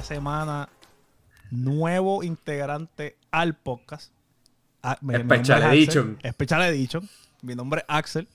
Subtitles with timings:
[0.00, 0.68] esta semana
[1.50, 4.12] nuevo integrante al podcast.
[4.82, 5.78] Ah, mi- mi nombre es Special Axel.
[5.78, 6.18] Edition.
[6.32, 7.08] Special Edition.
[7.42, 8.28] Mi nombre es Axel.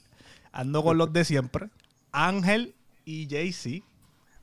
[0.51, 1.69] Ando con los de siempre.
[2.11, 3.83] Ángel y JC.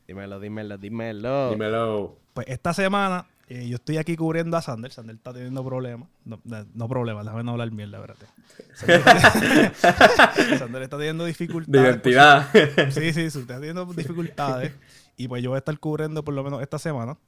[0.08, 1.50] Dímelo, dímelo, dímelo.
[1.50, 2.18] Dímelo.
[2.34, 4.90] Pues esta semana eh, yo estoy aquí cubriendo a Sander.
[4.90, 6.08] Sander está teniendo problemas.
[6.24, 8.26] No, no, no problemas, déjame no hablar mierda, espérate.
[8.74, 9.74] Sander,
[10.58, 11.84] Sander está teniendo De dificultades.
[11.86, 12.48] identidad.
[12.90, 14.72] Sí, sí, sí, está teniendo dificultades.
[15.16, 17.18] Y pues yo voy a estar cubriendo por lo menos esta semana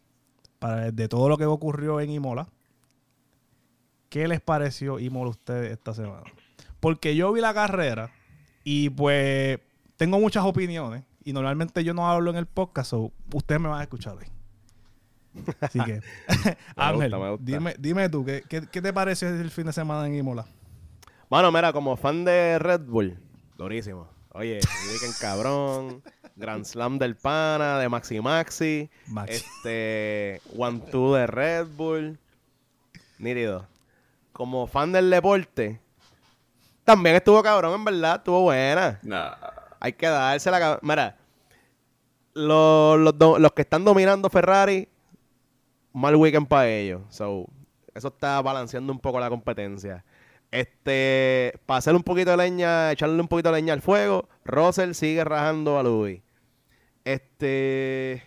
[0.58, 2.48] para de todo lo que ocurrió en Imola.
[4.08, 6.25] ¿Qué les pareció Imola a ustedes esta semana?
[6.81, 8.11] Porque yo vi la carrera
[8.62, 9.58] y pues
[9.97, 13.81] tengo muchas opiniones y normalmente yo no hablo en el podcast, so ustedes me van
[13.81, 14.27] a escuchar hoy.
[15.61, 16.01] Así que,
[16.77, 17.14] Ángel.
[17.41, 20.47] Dime, dime tú, ¿qué, qué, qué te pareció el fin de semana en Imola?
[21.28, 23.19] Bueno, mira, como fan de Red Bull,
[23.56, 24.08] durísimo.
[24.30, 26.03] Oye, Weekend cabrón,
[26.36, 29.34] Grand Slam del Pana, de Maxi Maxi, Maxi.
[29.34, 32.18] este, One Two de Red Bull,
[33.18, 33.66] nítido.
[34.32, 35.80] Como fan del deporte,
[36.84, 38.98] también estuvo cabrón, en verdad, estuvo buena.
[39.02, 39.34] Nah.
[39.78, 40.80] Hay que dársela.
[40.82, 41.16] Mira,
[42.34, 44.88] los, los, do- los que están dominando Ferrari,
[45.92, 47.02] mal weekend para ellos.
[47.10, 47.46] So,
[47.94, 50.05] eso está balanceando un poco la competencia.
[50.50, 54.92] Este, para hacer un poquito de leña, echarle un poquito de leña al fuego, Russell
[54.94, 56.22] sigue rajando a Louis.
[57.05, 58.22] Este,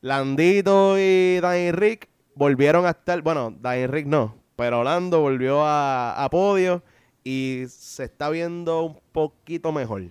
[0.00, 6.22] Landito y Dan Rick volvieron a estar, bueno, Dan Rick no, pero Lando volvió a,
[6.22, 6.82] a podio
[7.24, 10.04] y se está viendo un poquito mejor,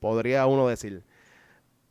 [0.00, 1.02] podría uno decir.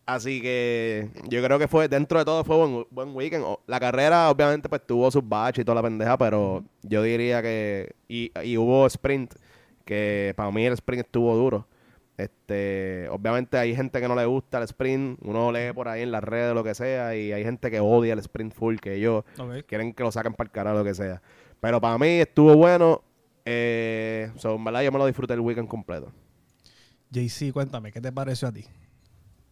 [0.06, 3.46] Así que yo creo que fue, dentro de todo fue buen, buen weekend.
[3.68, 7.94] La carrera obviamente pues tuvo sus baches y toda la pendeja, pero yo diría que,
[8.08, 9.36] y, y hubo sprint,
[9.84, 11.68] que para mí el sprint estuvo duro.
[12.18, 16.12] Este, obviamente hay gente que no le gusta el sprint, uno lee por ahí en
[16.12, 19.24] las redes lo que sea, y hay gente que odia el sprint full, que ellos
[19.68, 21.22] quieren que lo saquen para el carajo, lo que sea.
[21.60, 23.04] Pero para mí estuvo bueno,
[23.46, 26.12] eh, so, en verdad yo me lo disfruté el weekend completo.
[27.12, 28.66] JC, cuéntame, ¿qué te pareció a ti?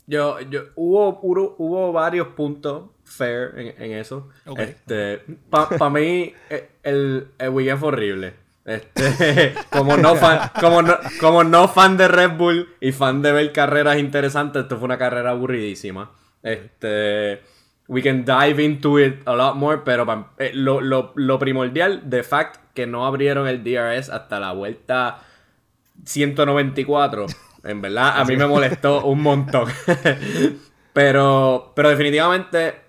[0.07, 4.29] Yo, yo, hubo, hubo, hubo varios puntos fair en, en eso.
[4.45, 4.59] Ok.
[4.59, 8.44] Este, para mí, eh, el, el weekend fue horrible.
[8.65, 13.31] Este, como no fan, como no, como no fan de Red Bull y fan de
[13.31, 16.11] ver carreras interesantes, esto fue una carrera aburridísima.
[16.41, 17.41] Este,
[17.87, 22.23] we can dive into it a lot more, pero eh, lo, lo, lo primordial, de
[22.23, 25.19] fact, que no abrieron el DRS hasta la vuelta
[26.03, 27.27] 194.
[27.63, 29.69] En verdad, a mí me molestó un montón.
[30.93, 32.84] pero, pero definitivamente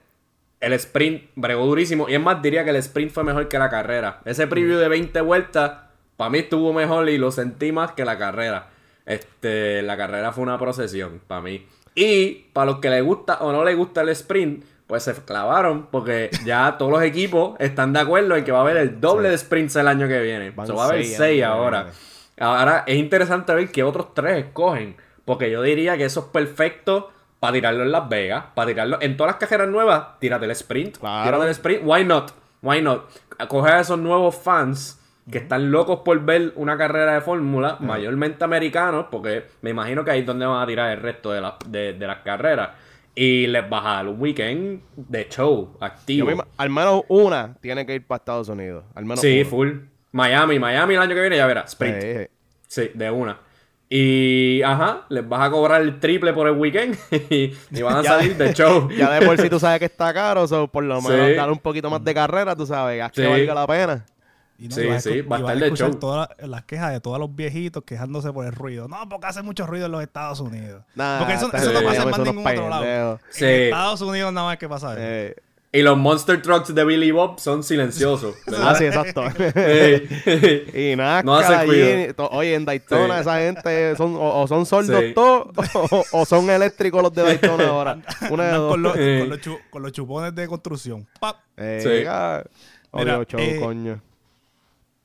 [0.66, 2.08] el sprint bregó durísimo.
[2.08, 4.20] Y es más, diría que el sprint fue mejor que la carrera.
[4.24, 5.72] Ese preview de 20 vueltas,
[6.16, 8.70] para mí estuvo mejor y lo sentí más que la carrera.
[9.06, 11.64] Este, la carrera fue una procesión para mí.
[11.94, 15.86] Y para los que les gusta o no les gusta el sprint, pues se clavaron
[15.86, 19.30] porque ya todos los equipos están de acuerdo en que va a haber el doble
[19.30, 20.52] de sprints el año que viene.
[20.66, 21.92] So, va a haber seis ahora.
[22.38, 24.96] Ahora es interesante ver qué otros tres escogen.
[25.24, 28.44] Porque yo diría que eso es perfecto para tirarlo en Las Vegas.
[28.54, 30.18] Para tirarlo en todas las cajeras nuevas.
[30.18, 30.98] Tírate el sprint.
[30.98, 31.24] Claro.
[31.24, 31.82] Tírate el sprint.
[31.84, 32.32] Why not?
[32.62, 33.08] Why not?
[33.48, 38.44] Coger a esos nuevos fans que están locos por ver una carrera de fórmula, mayormente
[38.44, 41.56] americanos, porque me imagino que ahí es donde van a tirar el resto de, la-
[41.66, 42.70] de- de las carreras.
[43.14, 46.28] Y les vas a dar un weekend de show activo.
[46.28, 48.84] mismo- al menos una tiene que ir para Estados Unidos.
[48.94, 49.50] Al menos Sí, una.
[49.50, 49.70] full.
[50.12, 51.70] Miami, Miami el año que viene ya verás.
[51.72, 52.00] Sprint.
[52.02, 52.26] Sí, sí.
[52.68, 53.38] Sí, de una.
[53.88, 56.96] Y, ajá, les vas a cobrar el triple por el weekend
[57.30, 58.88] y, y van a Ya- salir de show.
[58.96, 61.34] Ya de por sí tú sabes que está caro, so por lo menos Sí.
[61.34, 63.28] dar un poquito más de carrera, tú sabes, haz que Sí.
[63.28, 64.04] valga la pena.
[64.58, 66.00] Y Sí, y vas sí, escu- va a estar de escuchar show.
[66.00, 68.88] todas las- las quejas de todos los viejitos quejándose por el ruido.
[68.88, 70.82] No, porque hace mucho ruido en los Estados Unidos.
[70.94, 73.20] Nah, porque eso, no pasa en más ningún otro lado.
[73.28, 73.44] Sí.
[73.44, 75.40] En Estados Unidos nada más que pasa eso.
[75.76, 78.34] Y los Monster Trucks de Billy Bob son silenciosos.
[78.46, 78.78] ah, ¿verdad?
[78.78, 79.22] sí, exacto.
[80.78, 83.20] Y nada, No hace allí, oye, en Daytona Sí.
[83.20, 85.12] esa gente son, o, o son sordos Sí.
[85.14, 87.98] todos o, o son eléctricos los de Daytona ahora.
[88.30, 89.18] Una de con, los, Eh.
[89.20, 91.06] con, los chu- con los chupones de construcción.
[91.20, 91.36] ¡Pap!
[91.56, 92.06] Eh, Sí.
[92.08, 92.42] ah,
[92.94, 94.00] Mira, show, eh, coño.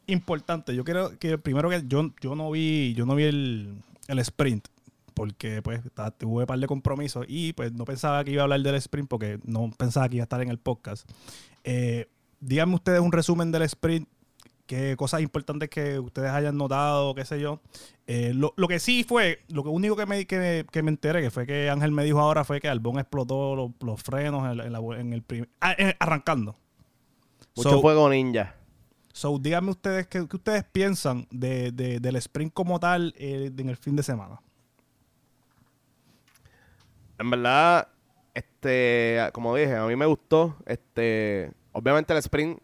[0.08, 0.76] Importante.
[0.76, 3.76] Yo creo que primero que yo, yo no vi, yo no vi el,
[4.08, 4.68] el sprint.
[5.14, 5.82] Porque pues
[6.18, 9.08] tuve un par de compromisos y pues no pensaba que iba a hablar del sprint
[9.10, 11.10] porque no pensaba que iba a estar en el podcast.
[11.64, 12.08] Eh,
[12.40, 14.08] díganme ustedes un resumen del sprint
[14.66, 17.60] qué cosas importantes que ustedes hayan notado, qué sé yo.
[18.08, 21.22] Eh, lo, lo que sí fue, lo que único que me, que, que me enteré,
[21.22, 24.58] que fue que Ángel me dijo ahora, fue que Albón explotó los, los frenos en,
[24.58, 26.56] la- en la- en el prim- ah, eh, arrancando.
[27.56, 28.56] Mucho So- fuego ninja.
[29.14, 33.68] So, díganme ustedes qué, qué ustedes piensan de, de- del sprint como tal eh, en
[33.68, 34.40] el fin de semana.
[37.22, 37.88] En verdad,
[38.34, 40.56] este, como dije, a mí me gustó.
[40.66, 42.58] Este, obviamente el sprint.
[42.58, 42.64] O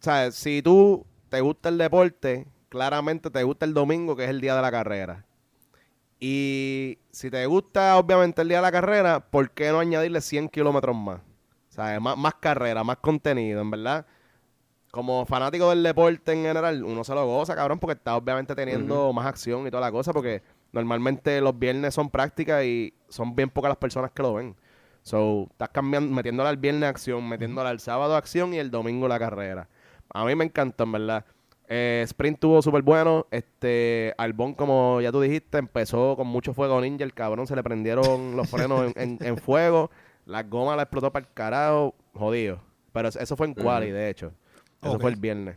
[0.00, 4.40] sea, si tú te gusta el deporte, claramente te gusta el domingo, que es el
[4.40, 5.24] día de la carrera.
[6.18, 10.48] Y si te gusta, obviamente, el día de la carrera, ¿por qué no añadirle 100
[10.48, 11.20] kilómetros más?
[11.20, 14.04] O sea, más, más carrera, más contenido, en verdad.
[14.90, 19.12] Como fanático del deporte en general, uno se lo goza, cabrón, porque está obviamente teniendo
[19.12, 20.42] más acción y toda la cosa, porque
[20.74, 24.56] normalmente los viernes son prácticas y son bien pocas las personas que lo ven.
[25.02, 29.18] So, estás cambiando, metiéndole al viernes acción, metiéndole al sábado acción y el domingo la
[29.18, 29.68] carrera.
[30.12, 31.24] A mí me encanta, en verdad.
[31.68, 33.26] Eh, sprint tuvo súper bueno.
[33.30, 37.04] Este, Albón, como ya tú dijiste, empezó con mucho fuego ninja.
[37.04, 39.90] El cabrón se le prendieron los frenos en, en, fuego.
[40.26, 41.94] La goma la explotó para el carajo.
[42.14, 42.60] Jodido.
[42.92, 44.32] Pero eso fue en quali, de hecho.
[44.82, 45.56] Eso fue el viernes.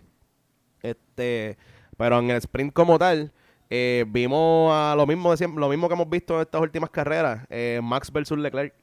[0.82, 1.58] Este,
[1.98, 3.32] pero en el sprint como tal,
[3.70, 7.46] eh, vimos a lo mismo de lo mismo que hemos visto en estas últimas carreras.
[7.50, 8.74] Eh, Max versus Leclerc.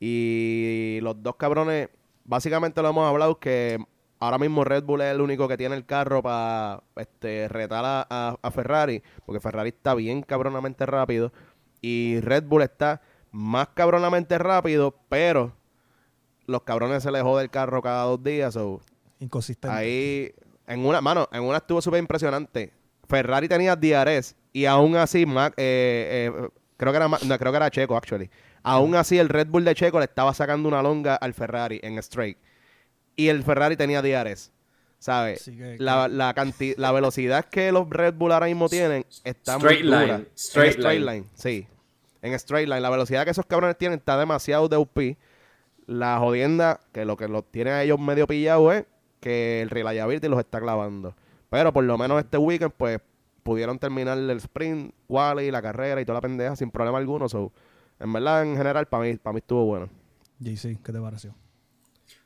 [0.00, 1.88] Y los dos cabrones,
[2.24, 3.78] básicamente lo hemos hablado que
[4.18, 8.50] ahora mismo Red Bull es el único que tiene el carro para este, retar a,
[8.52, 11.32] Ferrari, porque Ferrari está bien cabronamente rápido
[11.80, 13.00] y Red Bull está
[13.30, 15.52] más cabronamente rápido, pero
[16.46, 18.58] los cabrones se les jode el carro cada dos días.
[19.18, 19.74] Inconsistente.
[19.76, 20.34] Ahí,
[20.66, 22.72] en una, mano, en una estuvo súper impresionante.
[23.08, 27.70] Ferrari tenía DRS y aún así, eh, eh, creo, que era, no, creo que era
[27.70, 28.30] Checo, actually.
[28.62, 31.98] Aún así, el Red Bull de Checo le estaba sacando una longa al Ferrari en
[31.98, 32.38] straight.
[33.14, 34.50] Y el Ferrari tenía DRS.
[34.98, 35.48] ¿Sabes?
[35.78, 36.34] la, la,
[36.78, 40.26] la velocidad que los Red Bull ahora mismo tienen está straight muy line.
[40.34, 41.26] Straight, line.
[41.34, 41.68] Sí.
[42.22, 42.80] En straight line.
[42.80, 44.98] La velocidad que esos cabrones tienen está demasiado de UP.
[45.86, 48.84] La jodienda, que lo que los tiene a ellos medio pillados es
[49.20, 51.14] que el reliability los está clavando.
[51.50, 53.00] Pero por lo menos este weekend, pues,
[53.42, 57.28] pudieron terminar el sprint, quali, la carrera y toda la pendeja sin problema alguno.
[57.28, 57.52] So,
[58.00, 59.88] en verdad, en general, para mí, para mí estuvo bueno.
[60.40, 61.34] JC, ¿qué te pareció?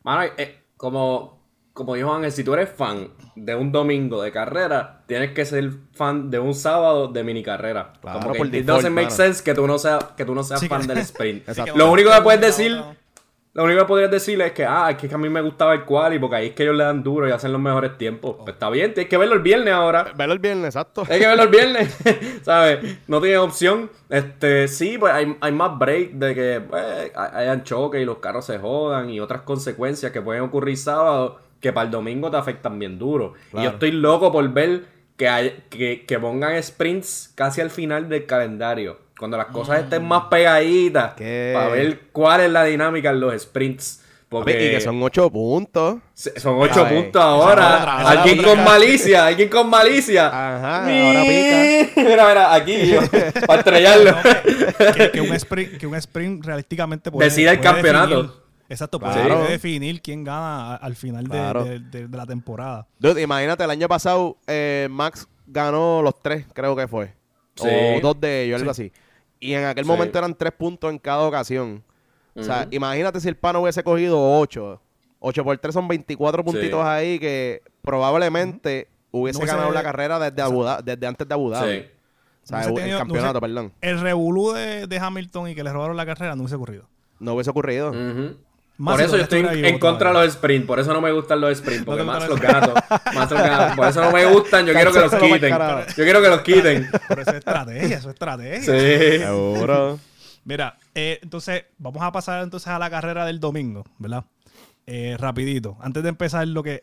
[0.02, 1.38] Mano, eh, como,
[1.74, 5.70] como dijo Ángel, si tú eres fan de un domingo de carrera, tienes que ser
[5.92, 7.92] fan de un sábado de mini carrera.
[8.00, 9.16] Claro, como por que it default, doesn't make mano.
[9.16, 11.46] sense que tú no seas, que tú no seas Sí, fan que- del sprint.
[11.76, 12.80] Lo único que puedes decir.
[13.52, 15.84] Lo único que podrías decirle es que, ah, es que a mí me gustaba el
[15.84, 18.36] quali porque ahí es que ellos le dan duro y hacen los mejores tiempos.
[18.38, 20.12] Pues está bien, tienes que verlo el viernes ahora.
[20.16, 21.02] Velo el viernes, exacto.
[21.10, 21.96] Hay que verlo el viernes,
[22.42, 22.98] ¿sabes?
[23.08, 23.90] No tienes opción.
[24.08, 27.10] Este, sí, pues hay, hay más break de que pues, hay-
[27.42, 31.72] hayan choques y los carros se jodan y otras consecuencias que pueden ocurrir sábado que
[31.72, 33.34] para el domingo te afectan bien duro.
[33.52, 34.84] Y yo estoy loco por ver
[35.16, 38.96] que, hay, que, que pongan sprints casi al final del calendario.
[39.20, 41.12] Cuando las cosas estén más pegaditas.
[41.14, 41.52] ¿Qué?
[41.54, 43.98] Para ver cuál es la dinámica en los sprints.
[44.30, 45.96] Porque Y que son ocho puntos.
[46.14, 47.78] Son ocho Ay, puntos ahora.
[47.80, 48.54] otra, alguien otra.
[48.54, 50.26] con malicia, alguien con malicia.
[50.28, 51.90] Ajá, ahora pica.
[52.00, 52.94] Mira, mira, aquí,
[53.46, 54.16] para estrellarlo.
[54.96, 58.22] que, que un sprint, que un sprint realísticamente puede, Decide el puede campeonato.
[58.22, 59.44] definir- exacto, puede, Claro.
[59.48, 61.64] definir quién gana al final de- Claro.
[61.64, 62.86] de, de- de la temporada.
[63.00, 67.12] Dude, imagínate, el año pasado eh, Max ganó los tres, creo que fue.
[67.56, 67.66] Sí.
[67.68, 68.92] O dos de ellos, algo así.
[69.40, 69.90] Y en aquel Sí.
[69.90, 71.82] momento eran tres puntos en cada ocasión.
[72.36, 74.80] O sea, imagínate si el pano hubiese cogido ocho.
[75.18, 80.18] Ocho por tres son 24 puntitos ahí que probablemente hubiese No hubiese- ganado la carrera
[80.18, 81.72] desde, Abu desde antes de Abu Dhabi.
[81.80, 81.86] Sí.
[82.42, 83.72] O sea, No el tenido- campeonato, hubiese- perdón.
[83.80, 86.84] El revolú de, de Hamilton y que le robaron la carrera no hubiese ocurrido.
[87.18, 87.92] No hubiese ocurrido.
[88.80, 90.66] Más por eso yo estoy en contra de los sprints.
[90.66, 91.84] Por eso no me gustan los sprints.
[91.84, 92.72] Porque No más los los- gato.
[93.14, 93.76] Más los gato.
[93.76, 94.64] Por eso no me gustan.
[94.66, 95.50] Yo quiero que los quiten.
[95.50, 96.90] Yo quiero que los quiten.
[97.08, 98.60] Pero eso es estrategia, eso es estrategia.
[98.62, 99.18] Sí.
[99.18, 99.98] Seguro.
[100.44, 104.24] Mira, eh, entonces vamos a pasar entonces a la carrera del domingo, ¿verdad?
[104.86, 106.80] Eh, rapidito, antes de empezar lo que...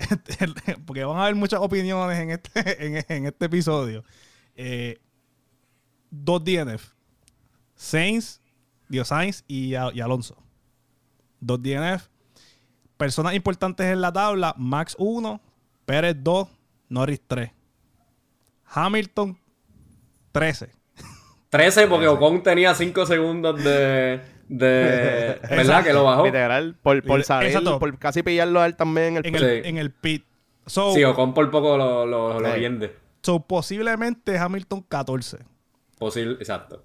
[0.85, 4.03] porque van a haber muchas opiniones en este, en, en este episodio.
[4.55, 4.99] Eh,
[6.11, 6.91] dos DNF.
[7.75, 8.39] Sainz,
[8.87, 10.37] Dio Sainz y Alonso.
[11.39, 12.07] Dos DNF.
[12.97, 14.53] Personas importantes en la tabla.
[14.57, 15.39] Max 1,
[15.85, 16.47] Pérez 2,
[16.89, 17.51] Norris 3.
[18.65, 19.37] Hamilton
[20.31, 20.69] 13.
[21.49, 24.19] 13 porque Ocon tenía 5 segundos de...
[24.49, 25.59] de ¿Verdad?
[25.59, 25.87] Exacto.
[25.87, 26.25] Que lo bajó.
[26.25, 27.79] Literal, por, por salir, Exacto.
[27.79, 29.41] por casi pillarlo a él también en el En pit.
[29.41, 29.69] el, Sí.
[29.69, 30.25] en el pit.
[30.65, 32.59] So, Sí, Ocon por poco lo, lo, lo Sí.
[32.59, 32.95] hiende.
[33.23, 35.37] So, posiblemente Hamilton 14.
[35.97, 36.83] Posible, exacto.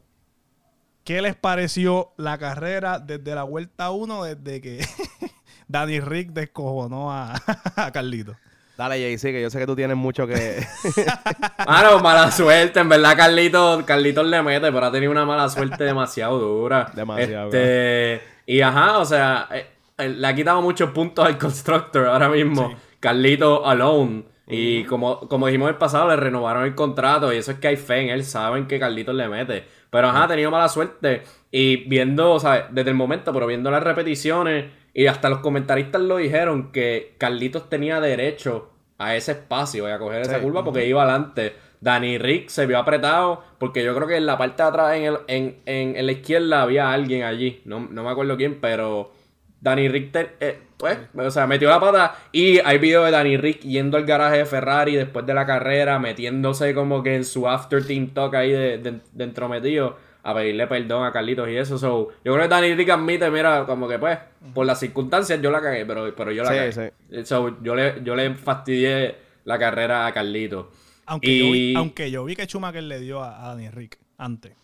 [1.04, 4.86] ¿Qué les pareció la carrera desde la vuelta 1, desde que
[5.68, 7.34] Danny Rick descojonó a,
[7.76, 8.36] a Carlito?
[8.76, 10.64] Dale, JC, que yo sé que tú tienes mucho que...
[11.66, 12.80] Mano, mala suerte.
[12.80, 16.90] En verdad, Carlito, Carlitos le mete, pero ha tenido una mala suerte demasiado dura.
[16.94, 22.28] Demasiado, Este, y ajá, o sea, eh, le ha quitado muchos puntos al Constructor ahora
[22.28, 22.70] mismo.
[22.70, 22.76] Sí.
[22.98, 24.24] Carlito alone.
[24.46, 27.32] Y como, como dijimos el pasado, le renovaron el contrato.
[27.32, 28.24] Y eso es que hay fe en él.
[28.24, 29.64] Saben que Carlitos le mete.
[29.92, 31.22] Pero ajá, ha tenido mala suerte.
[31.50, 36.00] Y viendo, o sea, desde el momento, pero viendo las repeticiones, y hasta los comentaristas
[36.00, 40.86] lo dijeron, que Carlitos tenía derecho a ese espacio y a coger esa curva porque
[40.86, 41.52] iba adelante.
[41.82, 45.04] Danny Rick se vio apretado porque yo creo que en la parte de atrás, en,
[45.04, 47.60] el, en, en, la izquierda, había alguien allí.
[47.66, 49.12] No, no me acuerdo quién, pero
[49.60, 52.16] Danny Rick, eh, pues, o sea, metió la pata.
[52.32, 56.00] Y hay video de Danny Rick yendo al garaje de Ferrari después de la carrera,
[56.00, 60.66] metiéndose como que en su after team talk ahí de, de, de entrometido a pedirle
[60.66, 61.78] perdón a Carlitos y eso.
[61.78, 64.18] So, yo creo que Danny Rick admite, mira, como que pues,
[64.52, 66.72] por las circunstancias yo la cagué, pero, pero yo la cagué.
[66.72, 67.24] Sí.
[67.26, 70.66] So, yo, le, yo le fastidié la carrera a Carlitos.
[71.06, 74.56] Aunque, yo vi, aunque yo vi que Schumacher le dio a, Danny Rick antes.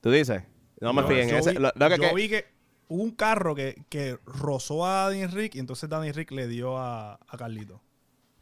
[0.00, 0.44] ¿Tú dices?
[0.80, 1.54] No me fijé en ese.
[1.54, 2.53] yo vi que
[2.88, 6.78] hubo un carro que, que rozó a Danny Rick y entonces Danny Rick le dio
[6.78, 7.80] a, a Carlito.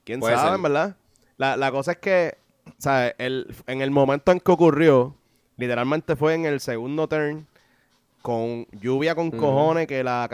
[0.04, 0.96] ¿Quién sabe, verdad?
[1.36, 2.38] La, la, cosa es que,
[2.78, 3.14] ¿sabes?
[3.18, 5.16] El, en el momento en que ocurrió,
[5.56, 7.46] literalmente fue en el segundo turn,
[8.20, 10.28] con lluvia con cojones, que la,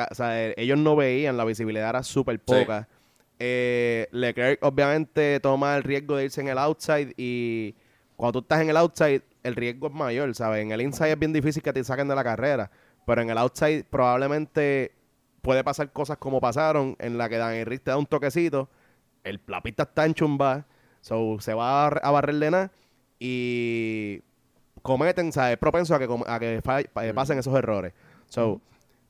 [0.56, 2.88] ellos no veían, la visibilidad era súper poca.
[3.38, 7.76] Eh, Leclerc obviamente toma el riesgo de irse en el outside y
[8.16, 10.62] cuando tú estás en el outside el riesgo es mayor, ¿sabes?
[10.62, 12.70] En el inside es bien difícil que te saquen de la carrera,
[13.08, 14.92] pero en el outside probablemente
[15.40, 18.68] puede pasar cosas como pasaron en la que Dan Rick te da un toquecito,
[19.24, 20.66] el, la pista está en chumba,
[21.00, 22.70] so, se va a, barrer de nada
[23.18, 24.20] y
[24.82, 25.54] cometen, ¿sabes?
[25.54, 27.94] Es propenso a que, a que pasen esos errores.
[28.26, 28.60] So,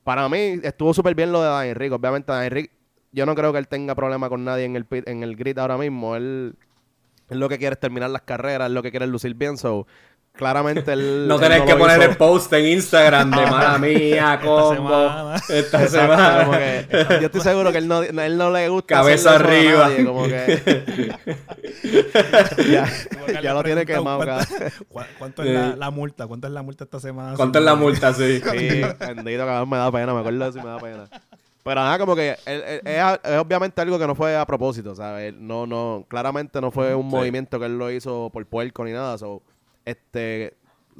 [0.05, 1.91] para mí estuvo súper bien lo de Dan Rick.
[1.91, 2.71] Obviamente Dan Rick
[3.11, 5.77] yo no creo que él tenga problema con nadie en el, en el grid ahora
[5.77, 6.15] mismo.
[6.15, 6.55] Él,
[7.27, 9.57] él lo que quiere es terminar las carreras, él lo que quiere es lucir bien.
[9.57, 9.87] So,
[10.39, 11.27] claramente él.
[11.27, 15.33] no tenés que poner el post en Instagram de mala mía, combo.
[15.49, 16.87] Esta semana.
[17.19, 18.95] yo estoy seguro que él no, él no le gusta.
[18.95, 19.89] Cabeza arriba.
[20.05, 21.13] como que.
[23.43, 24.19] ya, lo tiene quemado.
[24.87, 26.25] ¿Cuánto, ¿Cuánto es la, la, multa?
[26.25, 27.35] ¿Cuánto es la multa esta semana?
[27.35, 28.39] ¿Cuánto es la multa, sí?
[28.39, 30.13] Sí, bendito, cabrón, me da pena.
[30.13, 31.09] Me acuerdo de y me da pena.
[31.63, 35.33] Pero nada, como que es, obviamente algo que no fue a propósito, ¿sabes?
[35.33, 39.17] No, no, claramente no fue un movimiento que él lo hizo por puerco ni nada.
[39.17, 39.43] So,
[39.89, 40.57] este,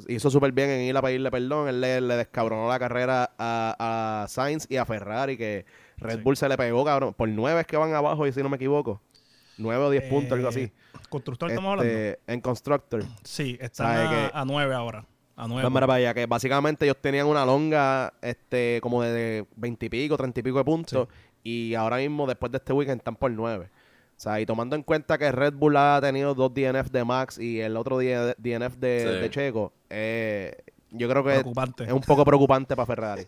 [0.08, 1.68] hizo súper bien en ir a pedirle perdón.
[1.68, 5.64] Él le, descabronó la carrera a, a, Sainz y a Ferrari, que
[5.98, 7.14] Red Bull se le pegó, cabrón.
[7.14, 9.00] Por nueve es que van abajo, y si no me equivoco.
[9.58, 10.72] Nueve o diez puntos, algo así.
[11.08, 11.92] ¿Constructor estamos hablando?
[11.92, 13.04] Este, en Constructor.
[13.24, 15.04] Sí, está a nueve ahora.
[15.36, 15.86] A nueve.
[15.86, 20.64] vaya, que básicamente ellos tenían una longa este como de veintipico, treinta y pico de
[20.64, 21.08] puntos.
[21.42, 23.70] Y ahora mismo, después de este weekend, están por nueve.
[24.20, 27.38] O sea, y tomando en cuenta que Red Bull ha tenido dos DNF de Max
[27.38, 30.58] y el otro DNF de, Checo, eh,
[30.90, 31.36] yo creo que
[31.86, 33.26] es un poco preocupante para Ferrari.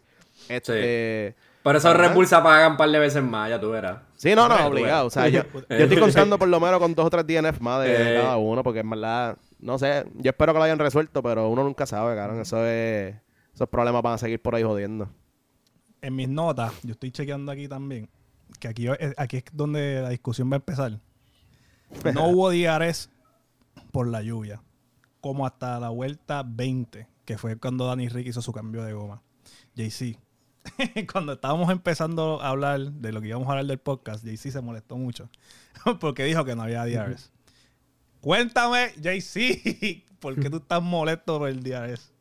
[0.51, 4.01] Este, Por eso Red Bull se apagan un par de veces más, ya tú verás.
[4.17, 5.07] Sí, no, no, obligado.
[5.07, 8.19] O sea, yo, estoy contando por lo menos con dos o tres DNF más de,
[8.19, 8.21] eh.
[8.21, 11.65] cada uno, porque en verdad no sé, yo espero que lo hayan resuelto, pero uno
[11.65, 12.39] nunca sabe, cabrón.
[12.39, 13.15] Eso es,
[13.55, 15.09] esos problemas van a seguir por ahí jodiendo.
[16.03, 18.11] En mis notas, yo estoy chequeando aquí también,
[18.59, 21.01] que aquí, aquí es donde la discusión va a empezar.
[22.15, 23.11] No hubo diares
[23.91, 24.63] por la lluvia,
[25.21, 29.23] como hasta la vuelta 20, que fue cuando Danny Rick hizo su cambio de goma.
[29.75, 30.19] JC,
[31.13, 34.61] cuando estábamos empezando a hablar de lo que íbamos a hablar del podcast, JC se
[34.61, 35.29] molestó mucho
[36.01, 37.33] porque dijo que no había DRS.
[38.21, 42.13] Cuéntame, JC, ¿por qué tú estás molesto por el ese?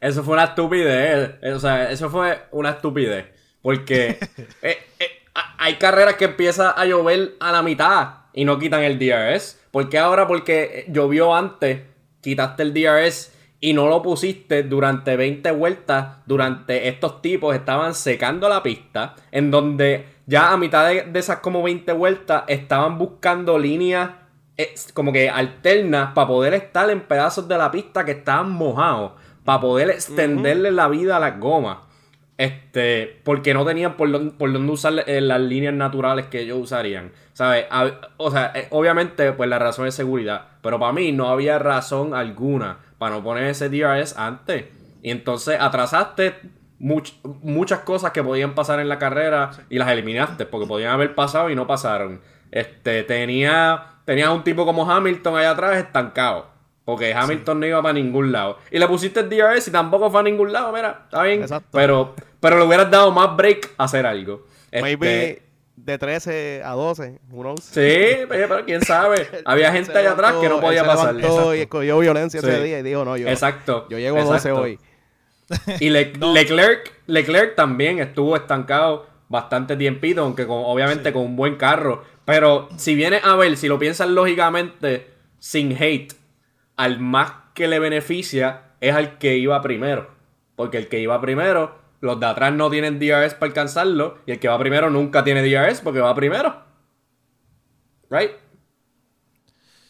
[0.00, 1.38] Eso fue una estupidez.
[1.54, 3.26] O sea, eso fue una estupidez.
[3.62, 4.18] Porque
[4.62, 5.19] eh, eh,
[5.58, 9.60] hay carreras que empieza a llover a la mitad y no quitan el DRS.
[9.70, 10.26] ¿Por qué ahora?
[10.26, 11.82] Porque llovió antes,
[12.20, 16.18] quitaste el DRS y no lo pusiste durante 20 vueltas.
[16.26, 19.14] Durante estos tipos estaban secando la pista.
[19.30, 24.10] En donde ya a mitad de, de esas como 20 vueltas estaban buscando líneas
[24.92, 29.12] como que alternas para poder estar en pedazos de la pista que estaban mojados,
[29.44, 31.78] para poder extenderle la vida a las gomas.
[32.40, 37.12] Este, porque no tenían por, dónde usar eh, las líneas naturales que ellos usarían.
[37.34, 37.66] ¿Sabes?
[38.16, 40.46] o sea, eh, obviamente, pues la razón es seguridad.
[40.62, 44.64] Pero para mí no había razón alguna para no poner ese DRS antes.
[45.02, 46.34] Y entonces atrasaste
[46.78, 51.50] muchas cosas que podían pasar en la carrera y las eliminaste porque podían haber pasado
[51.50, 52.22] y no pasaron.
[52.50, 56.46] Este, tenía tenías un tipo como Hamilton allá atrás estancado.
[56.86, 58.58] Porque Hamilton no iba para ningún lado.
[58.70, 61.44] Y le pusiste el DRS y tampoco fue a ningún lado, mira, está bien.
[61.70, 64.46] Pero, pero le hubieras dado más break a hacer algo.
[64.72, 65.42] Maybe este,
[65.76, 69.26] de 13 a 12, uno Sí, pero quién sabe.
[69.44, 71.16] Había gente allá atrás que no podía pasar.
[71.18, 73.86] Y escogió violencia ese día y dijo, no, yo, Exacto.
[73.88, 74.78] yo llego a 12 hoy.
[75.80, 82.04] Y Leclerc, Leclerc también estuvo estancado bastante tiempito, aunque obviamente con un buen carro.
[82.24, 86.14] Pero si vienes a ver, si lo piensas lógicamente, sin hate,
[86.76, 90.10] al más que le beneficia es al que iba primero.
[90.56, 94.18] Porque el que iba primero, los de atrás no tienen DRS para alcanzarlo.
[94.26, 96.62] Y el que va primero nunca tiene DRS porque va primero.
[98.08, 98.32] Right?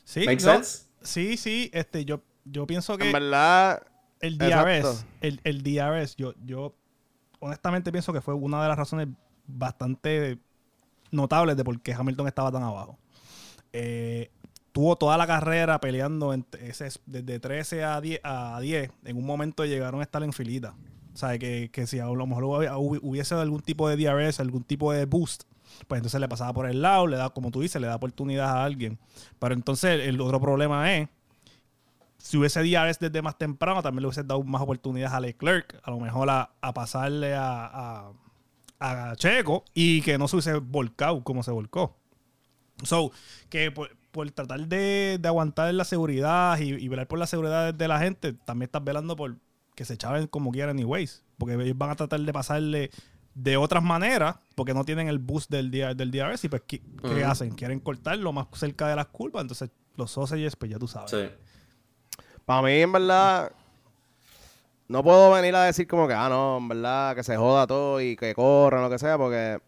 [0.04, 0.86] Sí, Make no, sense?
[1.02, 1.70] sí, sí.
[1.72, 3.82] Este, yo, yo pienso que En verdad,
[4.20, 4.38] el.
[4.38, 6.74] DRS, el, el DRS, yo, yo
[7.38, 9.08] honestamente pienso que fue una de las razones
[9.46, 10.38] bastante
[11.10, 12.98] notables de por qué Hamilton estaba tan abajo.
[13.72, 14.30] Eh,
[14.72, 18.90] tuvo toda la carrera peleando entre ese, desde 13 a 10, a 10.
[19.04, 20.74] En un momento llegaron a estar en filita.
[21.14, 24.40] O sea, que, que si a lo mejor hubi- hubi- hubiese algún tipo de DRS,
[24.40, 25.44] algún tipo de boost,
[25.88, 28.46] pues entonces le pasaba por el lado, le da, como tú dices, le da oportunidad
[28.48, 28.98] a alguien.
[29.38, 31.08] Pero entonces el otro problema es
[32.18, 35.90] si hubiese DRS desde más temprano, también le hubiese dado más oportunidades a Leclerc, a
[35.90, 38.12] lo mejor a, pasarle a,
[38.78, 41.96] a, Checo y que no se hubiese volcado como se volcó.
[42.82, 43.10] So,
[43.48, 47.88] que por, por tratar de, de aguantar la seguridad y velar por la seguridad de
[47.88, 49.36] la gente, también estás velando por
[49.74, 51.24] que se echaben como quieran anyways.
[51.38, 52.90] Porque ellos van a tratar de pasarle
[53.34, 56.82] de otras maneras, porque no tienen el boost del, DR del DRS y pues ¿qué,
[57.24, 57.52] hacen?
[57.54, 61.10] Quieren cortarlo más cerca de las curvas, entonces los sausages, pues ya tú sabes.
[61.10, 61.28] Sí.
[62.44, 63.52] Para mí, en verdad,
[64.88, 68.00] no puedo venir a decir como que, ah, no, en verdad, que se joda todo
[68.00, 69.60] y que corran, lo que sea, porque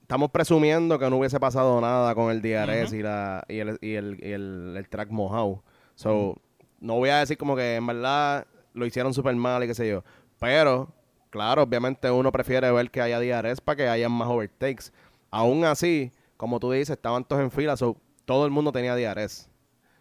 [0.00, 3.94] estamos presumiendo que no hubiese pasado nada con el DRS y, la, y, el, y,
[3.94, 5.62] el, y el- el track mojado.
[5.94, 6.40] So,
[6.80, 9.88] no voy a decir como que en verdad lo hicieron súper mal y qué sé
[9.88, 10.04] yo.
[10.38, 10.92] Pero,
[11.30, 14.92] claro, obviamente uno prefiere ver que haya DRS para que haya más overtakes.
[15.30, 19.48] Aún así, como tú dices, estaban todos en fila, so, todo el mundo tenía DRS.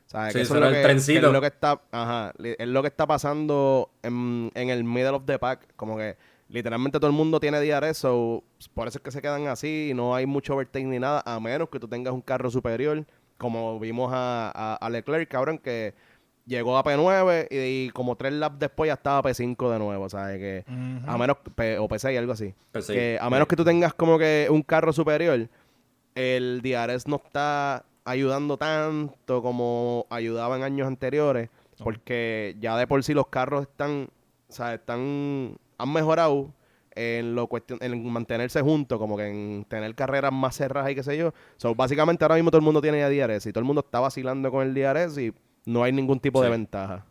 [0.06, 0.34] ¿Sabes?
[0.34, 1.28] Sí, que eso es lo que, trencito.
[1.28, 5.26] es lo que está, ajá, es lo que está pasando en, en el middle of
[5.26, 6.17] the pack, como que
[6.48, 8.43] literalmente todo el mundo tiene DRS, so,
[8.74, 11.39] por eso es que se quedan así y no hay mucho overtake ni nada, a
[11.39, 13.06] menos que tú tengas un carro superior,
[13.38, 15.93] como vimos a, a, a Leclerc, cabrón, que
[16.50, 20.38] llegó a P9 y, y como tres laps después ya estaba P5 de nuevo, ¿sabes?
[20.40, 21.10] Que Ujú.
[21.10, 22.54] a menos, P- o P6, algo así.
[22.74, 25.48] P6, que a menos que tú tengas como que un carro superior,
[26.16, 31.50] el DRS no está ayudando tanto como ayudaba en años anteriores,
[31.84, 34.10] porque ya de por sí los carros están,
[34.50, 36.52] o sea, están, han mejorado
[36.96, 41.04] en lo cuestión, en mantenerse juntos, como que en tener carreras más cerradas y qué
[41.04, 41.34] sé yo.
[41.58, 44.00] So, básicamente ahora mismo todo el mundo tiene ya DRS y todo el mundo está
[44.02, 45.32] vacilando con el DRS y
[45.65, 47.06] no hay ningún tipo de ventaja.